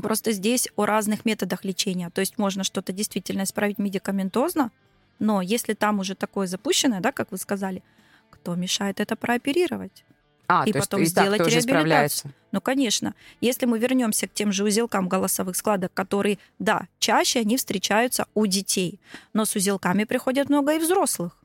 [0.00, 2.08] просто здесь о разных методах лечения.
[2.08, 4.70] То есть можно что-то действительно исправить медикаментозно,
[5.18, 7.82] но если там уже такое запущенное, да, как вы сказали,
[8.30, 10.04] кто мешает это прооперировать?
[10.46, 12.32] А, И то есть потом и так сделать реабилитацию.
[12.52, 13.14] Ну, конечно.
[13.40, 18.46] Если мы вернемся к тем же узелкам голосовых складок, которые, да, чаще они встречаются у
[18.46, 19.00] детей,
[19.32, 21.36] но с узелками приходят много и взрослых.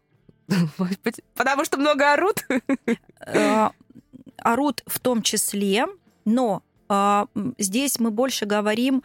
[1.36, 2.46] Потому что много орут.
[3.26, 3.70] Э,
[4.38, 5.86] орут в том числе,
[6.26, 7.26] но э,
[7.58, 9.04] здесь мы больше говорим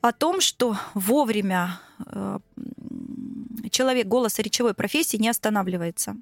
[0.00, 1.80] о том, что вовремя
[3.74, 6.16] э, человек голосоречевой профессии не останавливается.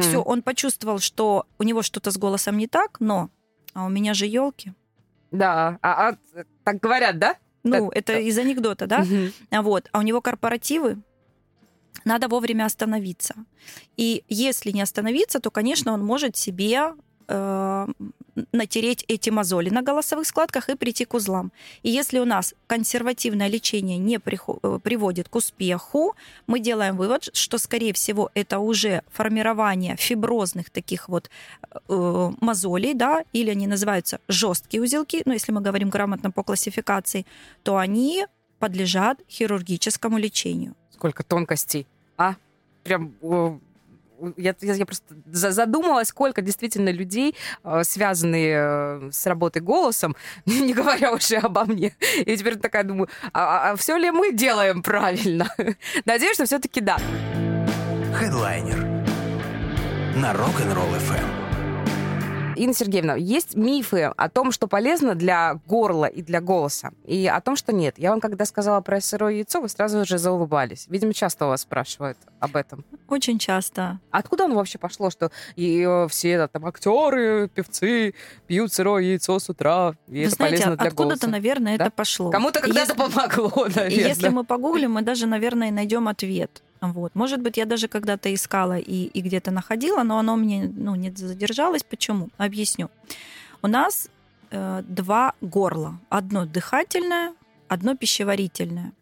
[0.00, 3.30] Все, он почувствовал, что у него что-то с голосом не так, но
[3.74, 4.72] а у меня же елки.
[5.30, 6.16] Да, а, а,
[6.64, 7.36] так говорят, да?
[7.64, 8.18] Ну, Да, это да.
[8.18, 9.06] из анекдота, да?
[9.50, 9.88] А Вот.
[9.92, 10.98] А у него корпоративы,
[12.04, 13.34] надо вовремя остановиться.
[13.96, 16.94] И если не остановиться, то, конечно, он может себе
[17.28, 17.86] э,
[18.52, 21.52] натереть эти мозоли на голосовых складках и прийти к узлам.
[21.82, 26.14] И если у нас консервативное лечение не э, приводит к успеху,
[26.46, 31.30] мы делаем вывод, что, скорее всего, это уже формирование фиброзных таких вот
[31.88, 37.26] э, мозолей, да, или они называются жесткие узелки, но если мы говорим грамотно по классификации,
[37.62, 38.26] то они
[38.58, 40.74] подлежат хирургическому лечению.
[40.90, 42.36] Сколько тонкостей, а?
[42.84, 43.14] Прям...
[44.36, 50.72] Я, я, просто за- задумалась, сколько действительно людей, э, связанные э, с работой голосом, не
[50.74, 51.94] говоря уже обо мне.
[52.18, 55.48] И теперь такая думаю, а, все ли мы делаем правильно?
[56.04, 56.98] Надеюсь, что все-таки да.
[58.14, 58.78] Хедлайнер
[60.16, 61.41] на Rock'n'Roll FM.
[62.56, 67.40] Инна Сергеевна, есть мифы о том, что полезно для горла и для голоса, и о
[67.40, 67.98] том, что нет.
[67.98, 70.86] Я вам когда сказала про сырое яйцо, вы сразу же заулыбались.
[70.88, 72.84] Видимо, часто у вас спрашивают об этом.
[73.08, 73.98] Очень часто.
[74.10, 78.14] Откуда оно вообще пошло, что и, э, все там актеры, певцы
[78.46, 81.28] пьют сырое яйцо с утра, и Вы это знаете, полезно для откуда-то, голоса?
[81.30, 81.84] наверное, Да?
[81.86, 82.30] это пошло.
[82.30, 84.08] Кому-то когда-то если- помогло, И наверное.
[84.08, 86.62] если мы погуглим, мы даже, наверное, найдем ответ.
[86.82, 87.14] Вот.
[87.14, 91.12] Может быть, я даже когда-то искала и, и где-то находила, но оно мне ну, не
[91.12, 91.84] задержалось.
[91.84, 92.28] Почему?
[92.38, 92.90] Объясню.
[93.62, 94.08] У нас
[94.50, 96.00] э, два горла.
[96.08, 97.34] Одно дыхательное,
[97.68, 98.92] одно пищеварительное.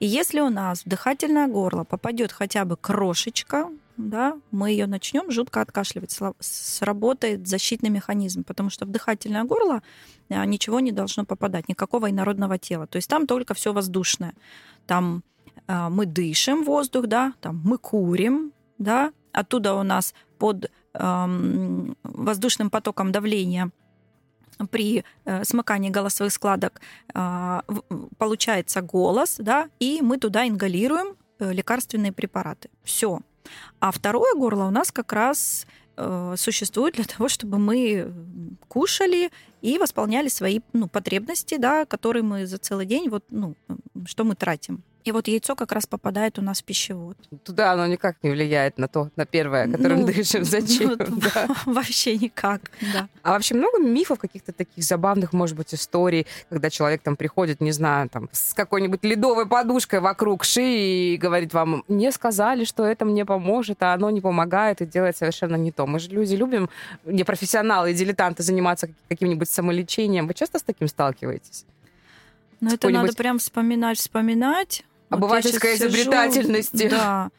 [0.00, 5.30] И если у нас в дыхательное горло попадет хотя бы крошечка, да, мы ее начнем
[5.30, 6.18] жутко откашливать.
[6.40, 9.80] Сработает защитный механизм, потому что в дыхательное горло
[10.28, 12.88] а, ничего не должно попадать, никакого инородного тела.
[12.88, 14.34] То есть там только все воздушное.
[14.88, 15.22] Там
[15.68, 23.12] мы дышим воздух, да, там мы курим, да, оттуда у нас под ам, воздушным потоком
[23.12, 23.70] давления
[24.70, 26.80] при э, смыкании голосовых складок
[27.14, 32.68] а, в- получается голос, да, и мы туда ингалируем э, лекарственные препараты.
[32.84, 33.20] Все.
[33.80, 38.12] А второе горло у нас как раз э, существует для того, чтобы мы
[38.68, 39.30] кушали
[39.62, 43.56] и восполняли свои ну, потребности, да, которые мы за целый день, вот, ну,
[44.06, 44.82] что мы тратим.
[45.04, 47.16] И вот яйцо как раз попадает у нас в пищевод.
[47.44, 50.44] Туда оно никак не влияет на то, на первое, которым Ну, дышим.
[50.44, 50.90] Зачем?
[50.90, 50.98] вот
[51.34, 51.48] Да.
[51.66, 53.08] Вообще никак, да.
[53.22, 57.72] А вообще много мифов, каких-то таких забавных, может быть, историй, когда человек там приходит, не
[57.72, 63.04] знаю, там, с какой-нибудь ледовой подушкой вокруг шеи и говорит вам, мне сказали, что это
[63.04, 65.86] мне поможет, а оно не помогает и делает совершенно не то.
[65.86, 66.70] Мы же люди любим,
[67.04, 70.28] не профессионалы и дилетанты, заниматься как- каким-нибудь самолечением.
[70.28, 71.64] Вы часто с таким сталкиваетесь?
[72.60, 74.84] Но это Какой-нибудь- надо прям вспоминать, вспоминать.
[75.12, 75.92] Вот я Обывательской щас
[76.70, 76.90] сижу.
[76.90, 77.30] Да.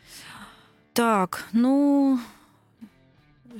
[0.93, 2.19] Так, ну,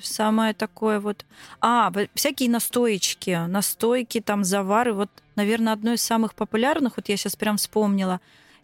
[0.02, 1.26] самое такое вот...
[1.62, 4.94] А, всякие настоечки, настойки, там, завары.
[4.94, 8.22] Вот, наверное, одно из самых популярных, вот я сейчас прям вспомнила,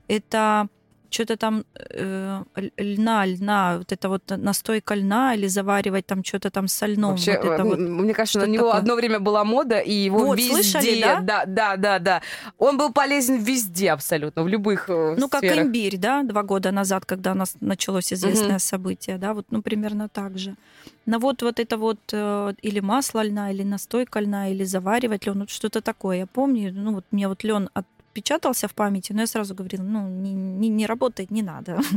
[0.08, 0.68] это
[1.10, 2.44] что-то там э,
[2.78, 7.12] льна, льна, вот это вот настойка льна или заваривать там что-то там сольном.
[7.12, 7.80] Вообще, вот это э, вот.
[7.80, 8.80] мне кажется, на него такое.
[8.82, 10.54] одно время была мода, и его Вот, везде...
[10.54, 11.20] слышали, да?
[11.22, 12.22] Да, да, да, да.
[12.58, 15.66] Он был полезен везде абсолютно, в любых э, Ну, как сферах.
[15.66, 18.60] имбирь, да, два года назад, когда у нас началось известное Мгм.
[18.60, 20.56] событие, да, вот, ну, примерно так же.
[21.06, 25.40] Но вот, вот это вот э, или масло льна, или настойка льна, или заваривать лен,
[25.40, 26.18] вот что-то такое.
[26.18, 29.84] Я помню, ну, вот мне вот лен от отпечатался в памяти, но я сразу говорила,
[29.84, 31.80] ну, не, не, не работает, не надо.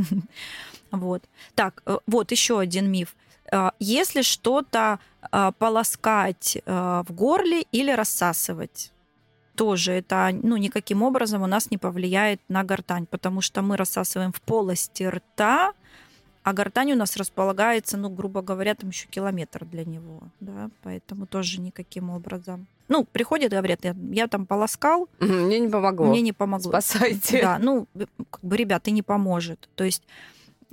[0.91, 1.23] Вот.
[1.55, 3.15] Так, э, вот еще один миф.
[3.51, 4.99] Э, Если что-то
[5.31, 8.91] э, полоскать в горле или рассасывать,
[9.55, 14.31] тоже это ну, никаким образом у нас не повлияет на гортань, потому что мы рассасываем
[14.31, 15.73] в полости рта,
[16.43, 21.25] а гортань у нас располагается, ну, грубо говоря, там еще километр для него, да, поэтому
[21.25, 22.67] тоже никаким образом.
[22.89, 26.05] Ну, приходят, говорят, я, я там полоскал, Мне не помогло.
[26.07, 26.69] мне не помогло.
[26.69, 27.41] Спасайте.
[27.41, 27.87] Да, ну,
[28.29, 29.69] как бы, ребята, не поможет.
[29.75, 30.03] То есть,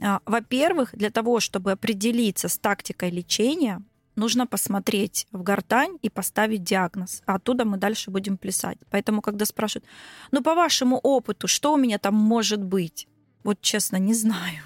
[0.03, 3.81] а, во-первых, для того, чтобы определиться с тактикой лечения,
[4.17, 7.23] нужно посмотреть в гортань и поставить диагноз.
[7.27, 8.79] А оттуда мы дальше будем плясать.
[8.91, 9.87] Поэтому, когда спрашивают,
[10.33, 13.07] ну, по вашему опыту, что у меня там может быть?
[13.45, 14.63] Вот честно, не знаю.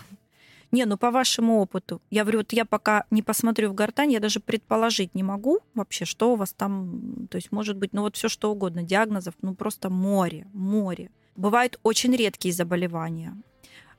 [0.75, 2.03] Не, ну по вашему опыту.
[2.11, 6.05] Я говорю, вот я пока не посмотрю в гортань, я даже предположить не могу вообще,
[6.05, 9.55] что у вас там, то есть может быть, ну вот все что угодно, диагнозов, ну
[9.55, 11.11] просто море, море.
[11.37, 13.37] Бывают очень редкие заболевания.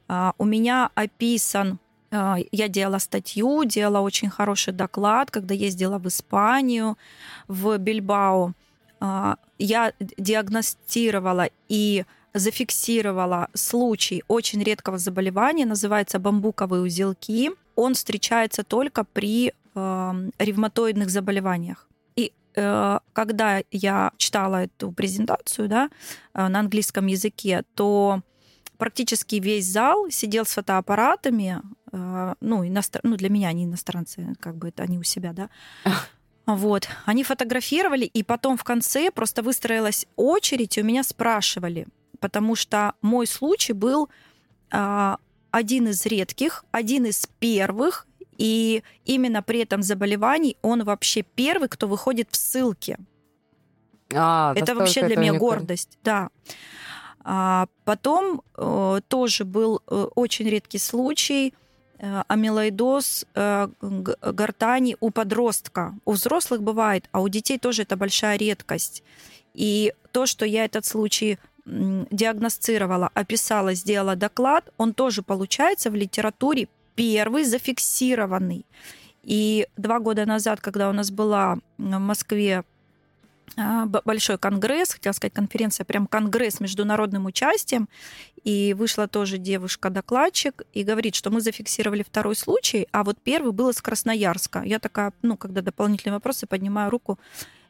[0.09, 1.79] А, У меня описан,
[2.11, 6.97] а, я делала статью, делала очень хороший доклад, когда ездила в Испанию,
[7.47, 8.51] в Бильбао.
[8.99, 12.03] А, Я диагностировала и
[12.36, 17.52] зафиксировала случай очень редкого заболевания, называется бамбуковые узелки.
[17.76, 21.88] Он встречается только при э, ревматоидных заболеваниях.
[22.17, 25.89] И э, когда я читала эту презентацию да,
[26.34, 28.21] э, на английском языке, то
[28.78, 31.62] практически весь зал сидел с фотоаппаратами,
[31.93, 33.00] э, ну, иностр...
[33.04, 35.50] ну, для меня они иностранцы, как бы это они у себя, да,
[36.45, 36.89] вот.
[37.06, 41.88] Они фотографировали, и потом в конце просто выстроилась очередь, и у меня спрашивали,
[42.25, 44.09] потому что мой случай был
[44.71, 45.19] а,
[45.51, 51.88] один из редких, один из первых, и именно при этом заболевании он вообще первый, кто
[51.88, 52.97] выходит в ссылке.
[54.11, 55.39] А, это вообще для меня уникально.
[55.39, 56.29] гордость, да.
[57.23, 61.53] А потом э, тоже был э, очень редкий случай
[61.99, 65.93] э, амилоидоз э, гортани у подростка.
[66.05, 69.03] У взрослых бывает, а у детей тоже это большая редкость.
[69.53, 76.67] И то, что я этот случай диагностировала, описала, сделала доклад, он тоже получается в литературе
[76.95, 78.65] первый зафиксированный.
[79.23, 82.63] И два года назад, когда у нас была в Москве
[83.58, 87.88] а, большой конгресс, хотела сказать конференция, прям конгресс с международным участием,
[88.43, 93.69] и вышла тоже девушка-докладчик и говорит, что мы зафиксировали второй случай, а вот первый был
[93.69, 94.62] из Красноярска.
[94.62, 97.17] Я такая, ну, когда дополнительные вопросы, поднимаю руку,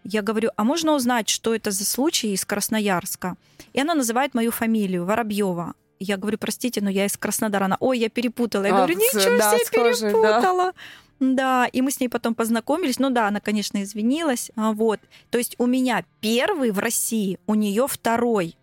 [0.06, 3.36] я говорю, а можно узнать, что это за случай из Красноярска?
[3.74, 5.74] И она называет мою фамилию, Воробьева.
[6.00, 7.66] Я говорю, простите, но я из Краснодара.
[7.66, 8.66] Она, ой, я перепутала.
[8.66, 10.20] Я А, говорю, ничего да, себе, схожий, да.
[10.20, 10.74] перепутала.
[11.20, 13.00] Да, и мы с ней потом познакомились.
[13.00, 14.52] Ну да, она, конечно, извинилась.
[14.56, 15.00] А, Вот.
[15.32, 18.56] То есть у меня первый в России, у нее второй.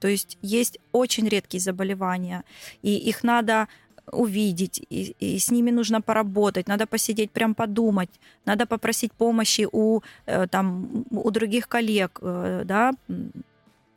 [0.00, 2.44] То есть есть очень редкие заболевания,
[2.82, 3.68] и их надо
[4.12, 8.10] увидеть, и, и с ними нужно поработать, надо посидеть, прям подумать,
[8.46, 12.92] надо попросить помощи у, э, там, у других коллег, э, да,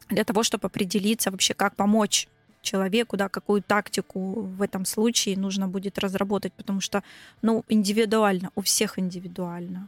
[0.09, 2.27] для того, чтобы определиться вообще, как помочь
[2.61, 7.03] человеку, да, какую тактику в этом случае нужно будет разработать, потому что,
[7.41, 9.87] ну, индивидуально, у всех индивидуально.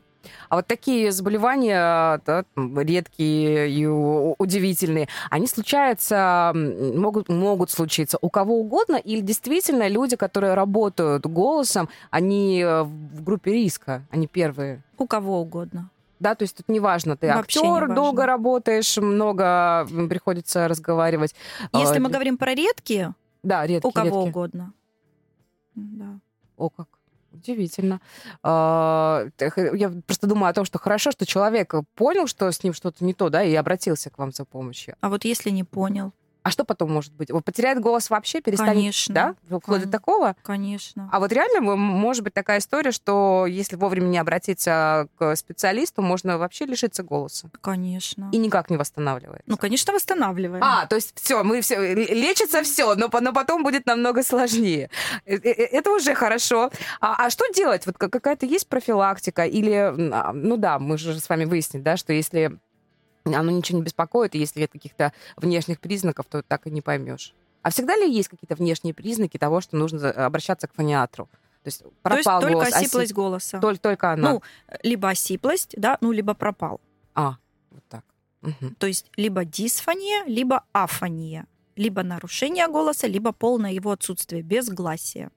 [0.49, 8.60] А вот такие заболевания, да, редкие и удивительные, они случаются, могут, могут случиться у кого
[8.60, 14.84] угодно, или действительно люди, которые работают голосом, они э, в группе риска, они первые?
[14.97, 15.89] У кого угодно.
[16.19, 17.95] Да, то есть тут неважно, ты Вообще актер, неважно.
[17.95, 21.34] долго работаешь, много приходится разговаривать.
[21.73, 24.29] Если А, мы говорим про редкие, Да, редкие, у кого редкие.
[24.29, 24.73] угодно.
[25.75, 26.19] Да.
[26.58, 26.88] О, как.
[27.39, 28.02] Удивительно.
[28.43, 33.06] А, Я просто думаю о том, что хорошо, что человек понял, что с ним что-то
[33.06, 34.95] не то, да, и обратился к вам за помощью.
[34.99, 36.12] А вот если не понял,
[36.50, 37.32] А что потом может быть?
[37.32, 39.16] Он потеряет голос вообще, перестанет, Конечно.
[39.16, 39.36] да?
[39.60, 40.36] Вплоть до Кон- такого?
[40.44, 41.10] конечно.
[41.12, 46.38] А вот реально может быть такая история, что если вовремя не обратиться к специалисту, можно
[46.38, 48.30] вообще лишиться голоса Конечно.
[48.32, 49.44] и никак не восстанавливается.
[49.48, 50.64] Ну, конечно, восстанавливаем.
[50.64, 54.90] А, то есть все, мы все лечится все, но, но потом будет намного сложнее.
[55.26, 56.72] Э, э, Это уже хорошо.
[57.00, 57.86] А, а что делать?
[57.86, 59.74] Вот ка- какая-то есть профилактика или,
[60.12, 62.58] а, ну да, мы же с вами выяснили, да, что если
[63.26, 67.34] оно ничего не беспокоит, и если нет каких-то внешних признаков, то так и не поймешь.
[67.61, 71.26] А всегда ли есть какие-то внешние признаки того, что нужно обращаться к фониатру?
[71.26, 73.59] То есть То есть пропал только голос, осип- осиплость голоса.
[73.59, 74.32] Толь- только она.
[74.32, 74.41] Ну,
[74.82, 76.80] либо осиплость, да, ну, либо пропал.
[77.15, 77.36] А,
[77.72, 78.05] вот так.
[78.41, 78.76] Мгм.
[78.76, 81.45] То есть либо дисфония, либо афония.
[81.76, 85.30] Либо нарушение голоса, либо полное его отсутствие, безгласие.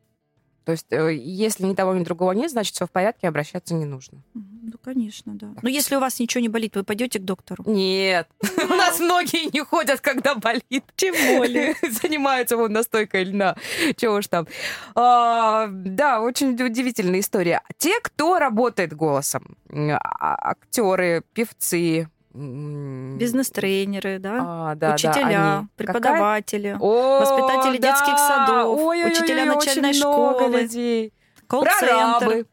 [0.64, 3.84] То есть, э, если ни того, ни другого нет, значит, все в порядке, обращаться не
[3.84, 4.18] нужно.
[4.34, 5.48] Ну, конечно, да.
[5.60, 7.64] Но если у вас ничего не болит, вы пойдете к доктору?
[7.66, 8.28] Нет.
[8.70, 10.84] У нас многие не ходят, когда болит.
[10.96, 11.74] Тем более.
[12.02, 13.56] Занимаются вон настойкой льна.
[13.96, 14.46] Чего уж там.
[14.94, 17.62] А, да, очень удивительная история.
[17.78, 24.38] Те, кто работает голосом, а, актеры, певцы, Бизнес-тренеры, да?
[24.40, 25.68] а, да, да, Учителя, они.
[25.76, 27.88] преподаватели, О, воспитатели да.
[27.90, 31.12] детских садов, Ой-ой-ой, учителя очень начальной много школы, людей.
[31.46, 32.46] колл-центр.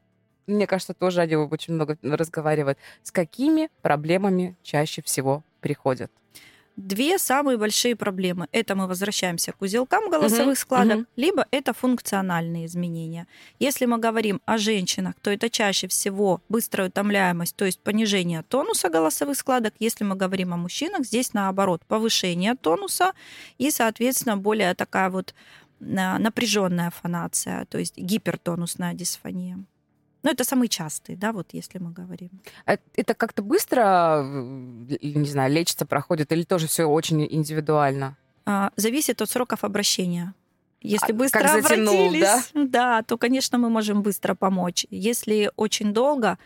[0.47, 2.77] Мне кажется, тоже они очень много разговаривают.
[3.03, 6.11] С какими проблемами чаще всего приходят?
[6.81, 8.47] Две самые большие проблемы.
[8.53, 11.07] Это мы возвращаемся к узелкам голосовых Мгм, складок, мгм.
[11.17, 13.27] либо это функциональные изменения.
[13.59, 18.87] Если мы говорим о женщинах, то это чаще всего быстрая утомляемость, то есть понижение тонуса
[18.87, 19.73] голосовых складок.
[19.79, 23.11] Если мы говорим о мужчинах, здесь наоборот повышение тонуса
[23.57, 25.35] и, соответственно, более такая вот
[25.81, 29.59] напряженная фонация, то есть гипертонусная дисфония.
[30.23, 32.29] Ну, это самые частые, да, вот если мы говорим.
[32.65, 38.15] А Это как-то быстро, э, не знаю, лечится, проходит, или тоже все очень индивидуально?
[38.45, 40.33] А, Зависит от сроков обращения.
[40.81, 43.03] Если А, быстро как затянул, обратились, да?
[43.03, 44.85] то, конечно, мы можем быстро помочь.
[44.89, 46.37] Если очень долго,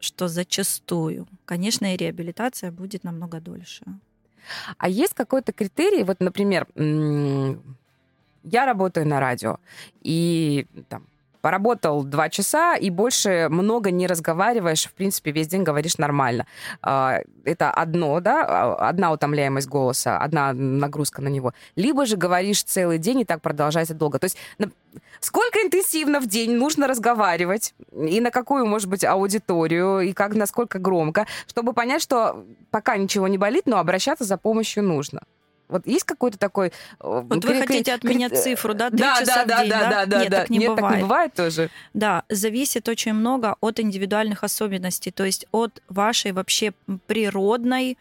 [0.00, 3.84] что зачастую, конечно, и реабилитация будет намного дольше.
[4.78, 6.66] А есть какой-то критерий, вот, например,
[8.44, 9.58] я работаю на радио,
[10.02, 11.06] и там,
[11.40, 16.46] поработал два часа, и больше много не разговариваешь, в принципе, весь день говоришь нормально.
[16.82, 21.52] А, Это одно, да, а, одна утомляемость голоса, одна нагрузка на него.
[21.76, 24.18] Либо же говоришь целый день, и так продолжается долго.
[24.18, 24.36] То есть
[25.20, 30.78] сколько интенсивно в день нужно разговаривать, и на какую, может быть, аудиторию, и как, насколько
[30.78, 35.20] громко, чтобы понять, что пока ничего не болит, но обращаться за помощью нужно.
[35.68, 36.72] Вот есть какой-то такой...
[36.98, 39.90] Вот вы хотите от меня цифру, да, три да, часа да, в день, да, да?
[39.90, 40.36] да, да, Нет, да.
[40.38, 41.02] так не Нет, так не бывает.
[41.02, 41.70] бывает тоже.
[41.94, 46.72] Да, зависит очень много от индивидуальных особенностей, то есть от вашей вообще
[47.06, 47.98] природной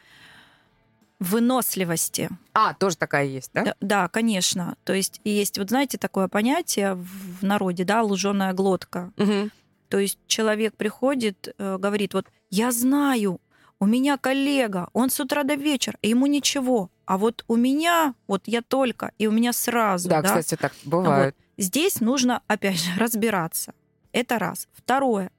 [1.20, 2.30] выносливости.
[2.54, 3.64] А, тоже такая есть, да?
[3.64, 4.76] Да, да, конечно.
[4.84, 9.12] То есть есть, вот знаете, такое понятие в народе, да, луженая глотка.
[9.18, 9.52] Мгм.
[9.90, 13.40] То есть человек приходит, э, говорит, вот я знаю,
[13.80, 16.90] у меня коллега, он с утра до вечера, ему ничего.
[17.08, 20.10] А вот у меня, вот я только, и у меня сразу.
[20.10, 20.28] Да, да.
[20.28, 21.36] кстати, так бывает.
[21.58, 23.74] Здесь нужно, опять же, разбираться.
[24.12, 24.68] Это раз.
[24.74, 25.32] Второе.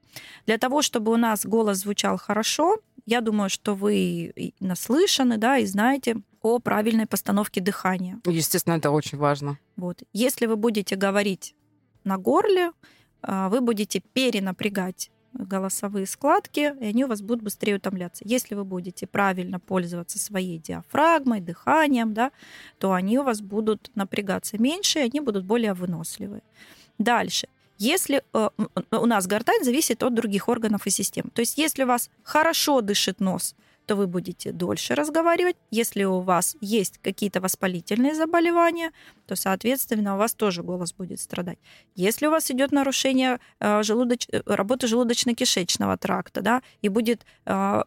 [0.46, 5.66] Для того, чтобы у нас голос звучал хорошо, я думаю, что вы наслышаны, да, и
[5.66, 8.18] знаете о правильной постановке дыхания.
[8.24, 9.58] Естественно, это очень важно.
[9.76, 10.02] Вот.
[10.14, 11.54] Если вы будете говорить
[12.02, 12.72] на горле,
[13.20, 18.24] а, вы будете перенапрягать голосовые складки, и они у вас будут быстрее утомляться.
[18.26, 22.32] Если вы будете правильно пользоваться своей диафрагмой, дыханием, да,
[22.78, 26.42] то они у вас будут напрягаться меньше, и они будут более выносливые.
[26.98, 27.48] Дальше.
[27.78, 28.48] Если э,
[28.90, 31.30] у нас гортань зависит от других органов и систем.
[31.30, 33.54] То есть если у вас хорошо дышит нос,
[33.88, 35.56] то вы будете дольше разговаривать.
[35.70, 38.92] Если у вас есть какие-то воспалительные заболевания,
[39.26, 41.58] то, соответственно, у вас тоже голос будет страдать.
[41.94, 44.26] Если у вас идет нарушение э, желудоч...
[44.30, 47.82] э, работы желудочно-кишечного тракта, да, и будет э,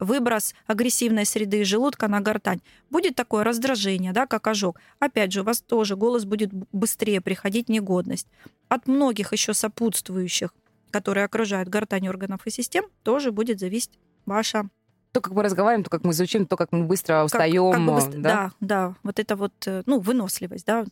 [0.00, 4.80] выброс агрессивной среды желудка на гортань, будет такое раздражение, да, как ожог.
[4.98, 8.26] Опять же, у вас тоже голос будет быстрее приходить негодность.
[8.68, 10.52] От многих еще сопутствующих,
[10.90, 14.68] которые окружают гортань органов и систем, тоже будет зависеть ваша
[15.14, 17.70] То, как мы разговариваем, то, как мы звучим, то, как мы быстро как- устаем.
[17.72, 18.32] как бы быстро- да?
[18.32, 20.84] да, да, вот это вот, э, ну, выносливость, да.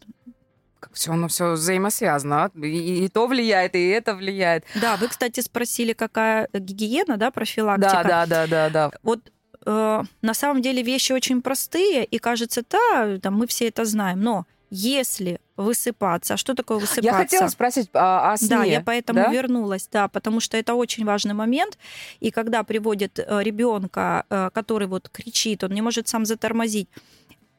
[0.93, 2.51] Все, оно все взаимосвязано.
[2.55, 4.65] И, и- и то влияет, и это влияет.
[4.81, 8.03] Да, вы, кстати, спросили, какая гигиена, да, профилактика.
[8.05, 8.91] Да, да, да, да, да.
[9.03, 9.33] Вот
[9.67, 14.21] э, на самом деле вещи очень простые, и кажется, да, там, мы все это знаем,
[14.21, 17.05] но если высыпаться, а что такое высыпаться?
[17.05, 18.49] Я хотела спросить а, о сне.
[18.49, 19.31] Да, я поэтому да?
[19.31, 21.77] вернулась, да, потому что это очень важный момент.
[22.21, 26.89] И когда приводит ребенка, который вот кричит, он не может сам затормозить,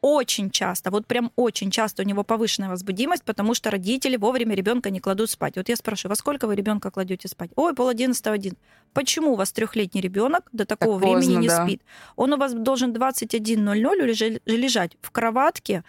[0.02, 4.90] очень часто, вот прям очень часто у него повышенная возбудимость, потому что родители вовремя ребенка
[4.90, 5.56] не кладут спать.
[5.56, 7.52] Вот я спрашиваю, во сколько вы ребенка кладете спать?
[7.56, 8.56] Ой, пол одиннадцатого один.
[8.92, 11.66] Почему у вас трехлетний ребенок до такого Так времени поздно, не да.
[11.66, 11.82] спит?
[12.18, 15.86] Он у вас должен 21.00 лежать в кроватке,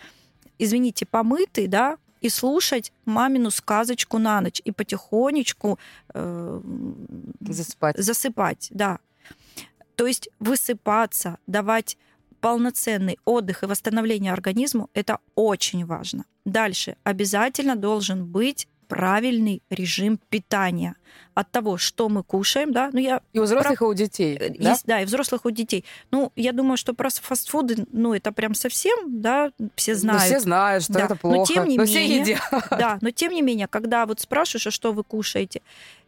[0.58, 5.78] извините, помытый, да, и слушать мамину сказочку на ночь и потихонечку
[6.14, 6.60] э,
[7.40, 7.98] Засыпать.
[7.98, 8.98] засыпать, да.
[9.94, 11.98] То есть высыпаться, давать
[12.40, 16.24] полноценный отдых и восстановление организму– это очень важно.
[16.44, 20.94] Дальше обязательно должен быть правильный режим питания
[21.34, 23.20] от того, что мы кушаем, да, ну я...
[23.32, 24.70] И у взрослых, и у детей, Э, да?
[24.70, 25.84] Есть, да, и взрослых, и у детей.
[26.12, 30.22] Ну, я думаю, что про фастфуды, ну, это прям совсем, да, все Ну, знают.
[30.22, 31.00] все знают, что Да.
[31.06, 31.52] это Но плохо.
[31.52, 32.40] тем не Но все менее- едят.
[32.70, 35.60] Да, но тем не менее, когда вот спрашиваешь, а что вы кушаете,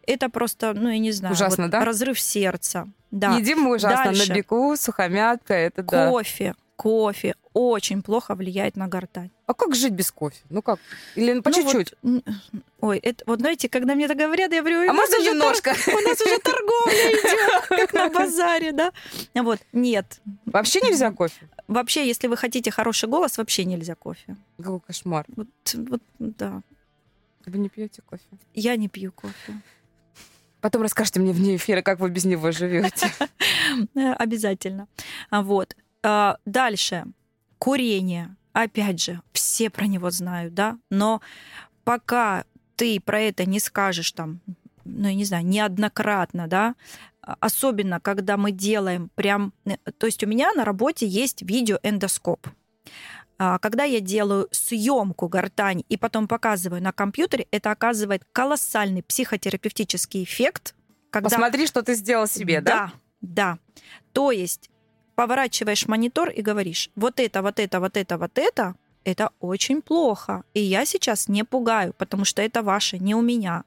[0.05, 1.83] это просто, ну, я не знаю, Ужасно, вот да?
[1.83, 2.87] разрыв сердца.
[3.11, 3.35] Да.
[3.37, 4.29] Едим мы ужасно Дальше.
[4.31, 6.09] на беку, сухомятка, это да.
[6.09, 9.29] Кофе, кофе очень плохо влияет на гортань.
[9.45, 10.37] А как жить без кофе?
[10.49, 10.79] Ну как?
[11.15, 11.93] Или по Ну, чуть-чуть?
[12.03, 12.23] вот,
[12.81, 15.73] ой, это, вот знаете, когда мне это говорят, я говорю, «Ой, а можно уже немножко?
[15.73, 18.91] тор- у нас уже торговля идет, как на базаре, да?
[19.33, 20.21] Вот, нет.
[20.45, 21.47] Вообще нельзя кофе?
[21.67, 24.35] Вообще, если вы хотите хороший голос, вообще нельзя кофе.
[24.57, 25.25] Какой кошмар.
[25.35, 26.61] Вот, вот, да.
[27.45, 28.23] Вы не пьете кофе?
[28.53, 29.53] Я не пью кофе.
[30.61, 33.09] Потом расскажите мне вне эфира, как вы без него живете.
[33.95, 34.87] Обязательно.
[35.29, 35.75] А, Вот.
[36.03, 37.05] А, Дальше.
[37.59, 38.35] Курение.
[38.53, 40.77] Опять же, все про него знают, да?
[40.89, 41.21] Но
[41.83, 42.43] пока
[42.75, 44.39] ты про это не скажешь там,
[44.83, 46.75] ну, я не знаю, неоднократно, да,
[47.21, 49.53] особенно когда мы делаем прям...
[49.65, 52.47] э, То есть у меня на работе есть видеоэндоскоп.
[53.39, 60.23] А, Когда я делаю съемку гортани и потом показываю на компьютере, это оказывает колоссальный психотерапевтический
[60.23, 60.73] эффект,
[61.11, 62.71] когда Посмотри, что ты сделал себе, да?
[62.71, 63.59] да, да.
[64.13, 64.69] То есть
[65.17, 70.43] поворачиваешь монитор и говоришь, вот это, вот это, вот это, вот это, это очень плохо.
[70.53, 73.63] И я сейчас не пугаю, потому что это ваше, не у меня.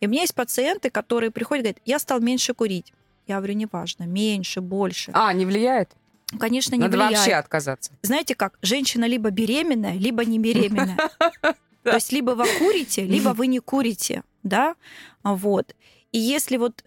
[0.00, 2.94] И у меня есть пациенты, которые приходят и говорят, я стал меньше курить.
[3.26, 5.10] Я говорю, неважно, меньше, больше.
[5.12, 5.90] А, не влияет?
[6.38, 7.18] Конечно, не Надо влияет.
[7.18, 7.92] вообще отказаться.
[8.00, 10.96] Знаете как, женщина либо беременная, либо не беременная.
[11.82, 14.74] То есть либо вы курите, либо вы не курите, да,
[15.22, 15.74] вот.
[16.12, 16.82] И если вот,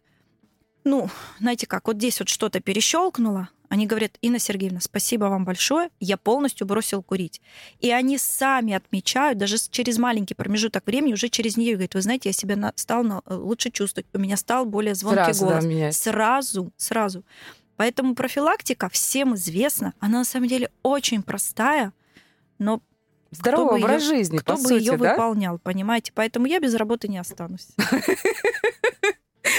[0.83, 1.07] ну,
[1.39, 6.17] знаете как, вот здесь вот что-то перещелкнуло, они говорят, Инна Сергеевна, спасибо вам большое, я
[6.17, 7.41] полностью бросил курить.
[7.79, 12.27] И они сами отмечают, даже через маленький промежуток времени, уже через нее говорят, вы знаете,
[12.27, 15.65] я себя стал на- лучше чувствовать, у меня стал более звонкий Сразу, да, голос.
[15.65, 16.01] меняется.
[16.03, 17.23] Сразу, сразу.
[17.77, 21.93] Поэтому профилактика всем известна, она на самом деле очень простая,
[22.59, 22.81] но
[23.31, 25.11] Здоровый её- образ жизни, кто по бы сути, ее да?
[25.11, 26.11] выполнял, понимаете?
[26.13, 27.67] Поэтому я без работы не останусь.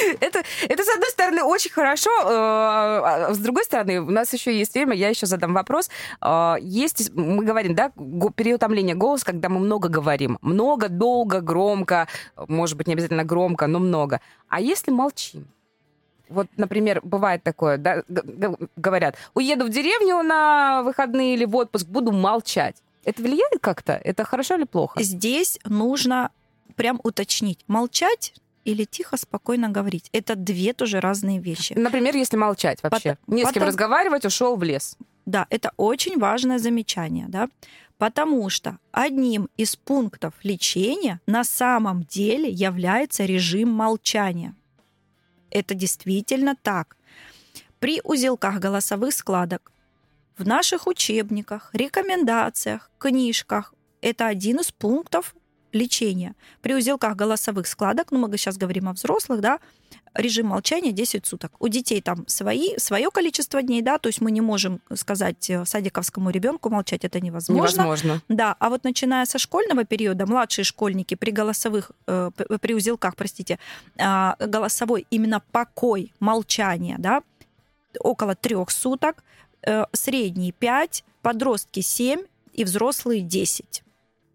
[0.20, 4.56] Это, это, с одной стороны, очень хорошо, э, а с другой стороны, у нас еще
[4.56, 5.90] есть время, я еще задам вопрос.
[6.20, 7.90] Э, Есть, мы говорим, да,
[8.36, 10.38] переутомление голоса, когда мы много говорим.
[10.42, 12.08] Много, долго, громко,
[12.48, 14.20] может быть, не обязательно громко, но много.
[14.48, 15.46] А если молчим?
[16.28, 18.02] Вот, например, бывает такое, да,
[18.76, 22.76] говорят, уеду в деревню на выходные или в отпуск, буду молчать.
[23.04, 23.92] Это влияет как-то?
[23.92, 25.02] Это хорошо или плохо?
[25.02, 26.30] Здесь нужно
[26.74, 28.32] прям уточнить, молчать
[28.64, 30.08] или тихо, спокойно говорить.
[30.12, 31.74] Это две тоже разные вещи.
[31.74, 33.16] Например, если молчать вообще.
[33.16, 34.96] Потом- Не с кем потом- разговаривать, ушел в лес.
[35.26, 37.48] Да, это очень важное замечание, да,
[37.98, 44.54] потому что одним из пунктов лечения на самом деле является режим молчания.
[45.50, 46.96] Это действительно так.
[47.78, 49.70] При узелках голосовых складок
[50.36, 55.34] в наших учебниках, рекомендациях, книжках это один из пунктов
[55.72, 56.34] лечения.
[56.60, 59.58] При узелках голосовых складок, ну мы сейчас говорим о взрослых, да,
[60.14, 61.52] режим молчания 10 суток.
[61.58, 65.64] У детей там свои, свое количество дней, да, то есть мы не можем сказать э,
[65.64, 67.82] садиковскому ребенку молчать, это невозможно.
[67.82, 68.22] Невозможно.
[68.28, 73.16] Да, а вот начиная со школьного периода, младшие школьники при голосовых, э, п- при узелках,
[73.16, 73.58] простите,
[73.98, 77.22] а, голосовой именно покой, молчание, да,
[77.98, 79.24] около трех суток,
[79.66, 82.20] э, средний 5, подростки 7
[82.52, 83.82] и взрослые 10.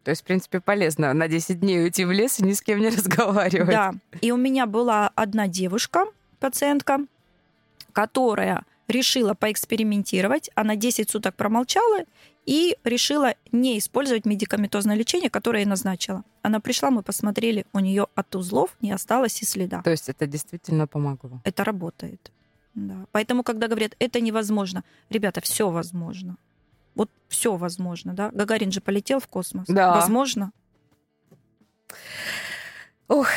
[0.07, 2.79] То есть, в принципе, полезно на 10 дней уйти в лес и ни с кем
[2.79, 3.71] не разговаривать.
[3.71, 6.05] Да, и у меня была одна девушка,
[6.39, 6.99] пациентка,
[7.91, 12.05] которая решила поэкспериментировать, она 10 суток промолчала
[12.45, 16.23] и решила не использовать медикаментозное лечение, которое я назначила.
[16.41, 19.81] Она пришла, мы посмотрели, у нее от узлов не осталось и следа.
[19.81, 21.41] То есть это действительно помогло.
[21.43, 22.31] Это работает.
[22.75, 22.95] Да.
[23.11, 26.37] Поэтому, когда говорят, это невозможно, ребята, все возможно.
[26.97, 28.31] Вот все возможно, да.
[28.31, 29.67] Гагарин же полетел в космос.
[29.67, 29.93] Да.
[29.93, 30.51] Возможно.
[33.07, 33.27] Ох,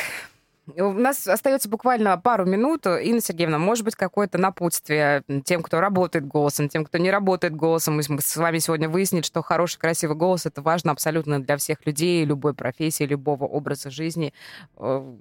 [0.77, 2.87] у нас остается буквально пару минут.
[2.87, 7.97] Инна Сергеевна, может быть, какое-то напутствие тем, кто работает голосом, тем, кто не работает голосом.
[7.97, 12.25] Мы с вами сегодня выяснили, что хороший, красивый голос— это важно абсолютно для всех людей,
[12.25, 14.33] любой профессии, любого образа жизни.
[14.77, 15.17] Э,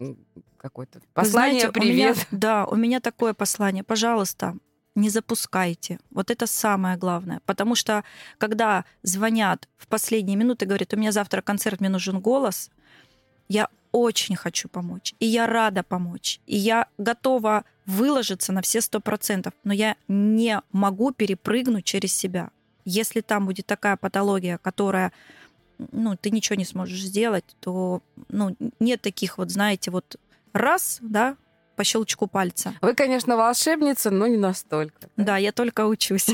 [0.58, 2.28] Какое-то послание, знаете, у меня- привет.
[2.32, 3.84] да, у меня такое послание.
[3.84, 4.56] Пожалуйста,
[4.96, 6.00] не запускайте.
[6.12, 7.42] Вот это самое главное.
[7.46, 8.04] Потому что,
[8.38, 12.70] когда звонят в последние минуты, говорят, у меня завтра концерт, мне нужен голос,
[13.48, 15.16] я очень хочу помочь.
[15.20, 16.40] И я рада помочь.
[16.46, 19.54] И я готова выложиться на все сто процентов.
[19.64, 22.52] Но я не могу перепрыгнуть через себя.
[22.86, 25.12] Если там будет такая патология, которая
[25.92, 30.18] ну, ты ничего не сможешь сделать, то, ну, нет таких вот, знаете, вот
[30.54, 31.38] раз, да,
[31.80, 32.74] по щелчку пальца.
[32.82, 35.08] Вы, конечно, волшебница, но не настолько.
[35.16, 36.28] Да, я только учусь.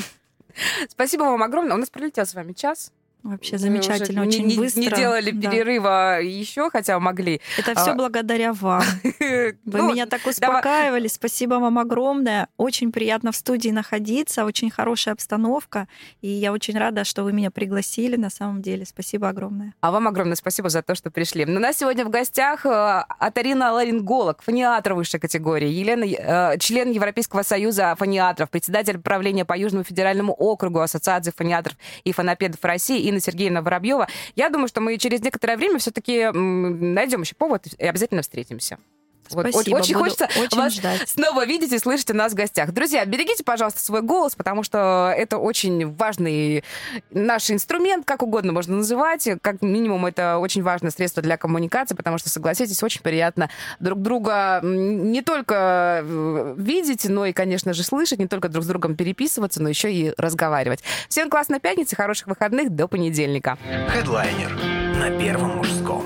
[0.90, 1.76] Спасибо вам огромное.
[1.76, 2.92] У нас пролетел с вами час.
[3.26, 4.82] Вообще замечательно, Мы очень не, быстро.
[4.82, 5.50] Не делали да.
[5.50, 7.42] перерыва еще, хотя могли.
[7.58, 8.84] Это все А, благодаря вам.
[9.20, 11.08] Вы ну, меня так успокаивали.
[11.08, 12.50] Спасибо вам огромное.
[12.58, 14.46] Очень приятно в студии находиться.
[14.46, 15.88] Очень хорошая обстановка.
[16.22, 18.16] И я очень рада, что вы меня пригласили.
[18.16, 19.74] На самом деле, спасибо огромное.
[19.82, 21.46] А вам огромное спасибо за то, что пришли.
[21.46, 22.70] У нас сегодня в гостях э,
[23.18, 29.84] Атарина Ларинголог, фониатр высшей категории, Елена, э, член Европейского союза фониатров, председатель правления по Южному
[29.84, 34.08] федеральному округу Ассоциации фониатров и фонопедов России Инна Сергеевна Воробьева.
[34.36, 38.78] Я думаю, что мы через некоторое время все-таки найдем еще повод и обязательно встретимся.
[39.32, 39.78] Вот Спасибо.
[39.78, 41.10] очень буду хочется очень вас ждать.
[41.10, 42.72] снова видеть и слышать у нас в гостях.
[42.72, 46.64] Друзья, берегите, пожалуйста, свой голос, потому что это очень важный
[47.12, 49.28] наш инструмент, как угодно можно называть.
[49.42, 53.50] Как минимум, это очень важное средство для коммуникации, потому что, согласитесь, очень приятно
[53.80, 58.68] друг друга не только э, видеть, но и, конечно же, слышать, не только друг с
[58.68, 60.82] другом переписываться, но еще и разговаривать.
[61.10, 63.58] Всем классной пятницы, хороших выходных, до понедельника.
[63.90, 64.52] Хедлайнер
[65.00, 66.06] на Первом мужском.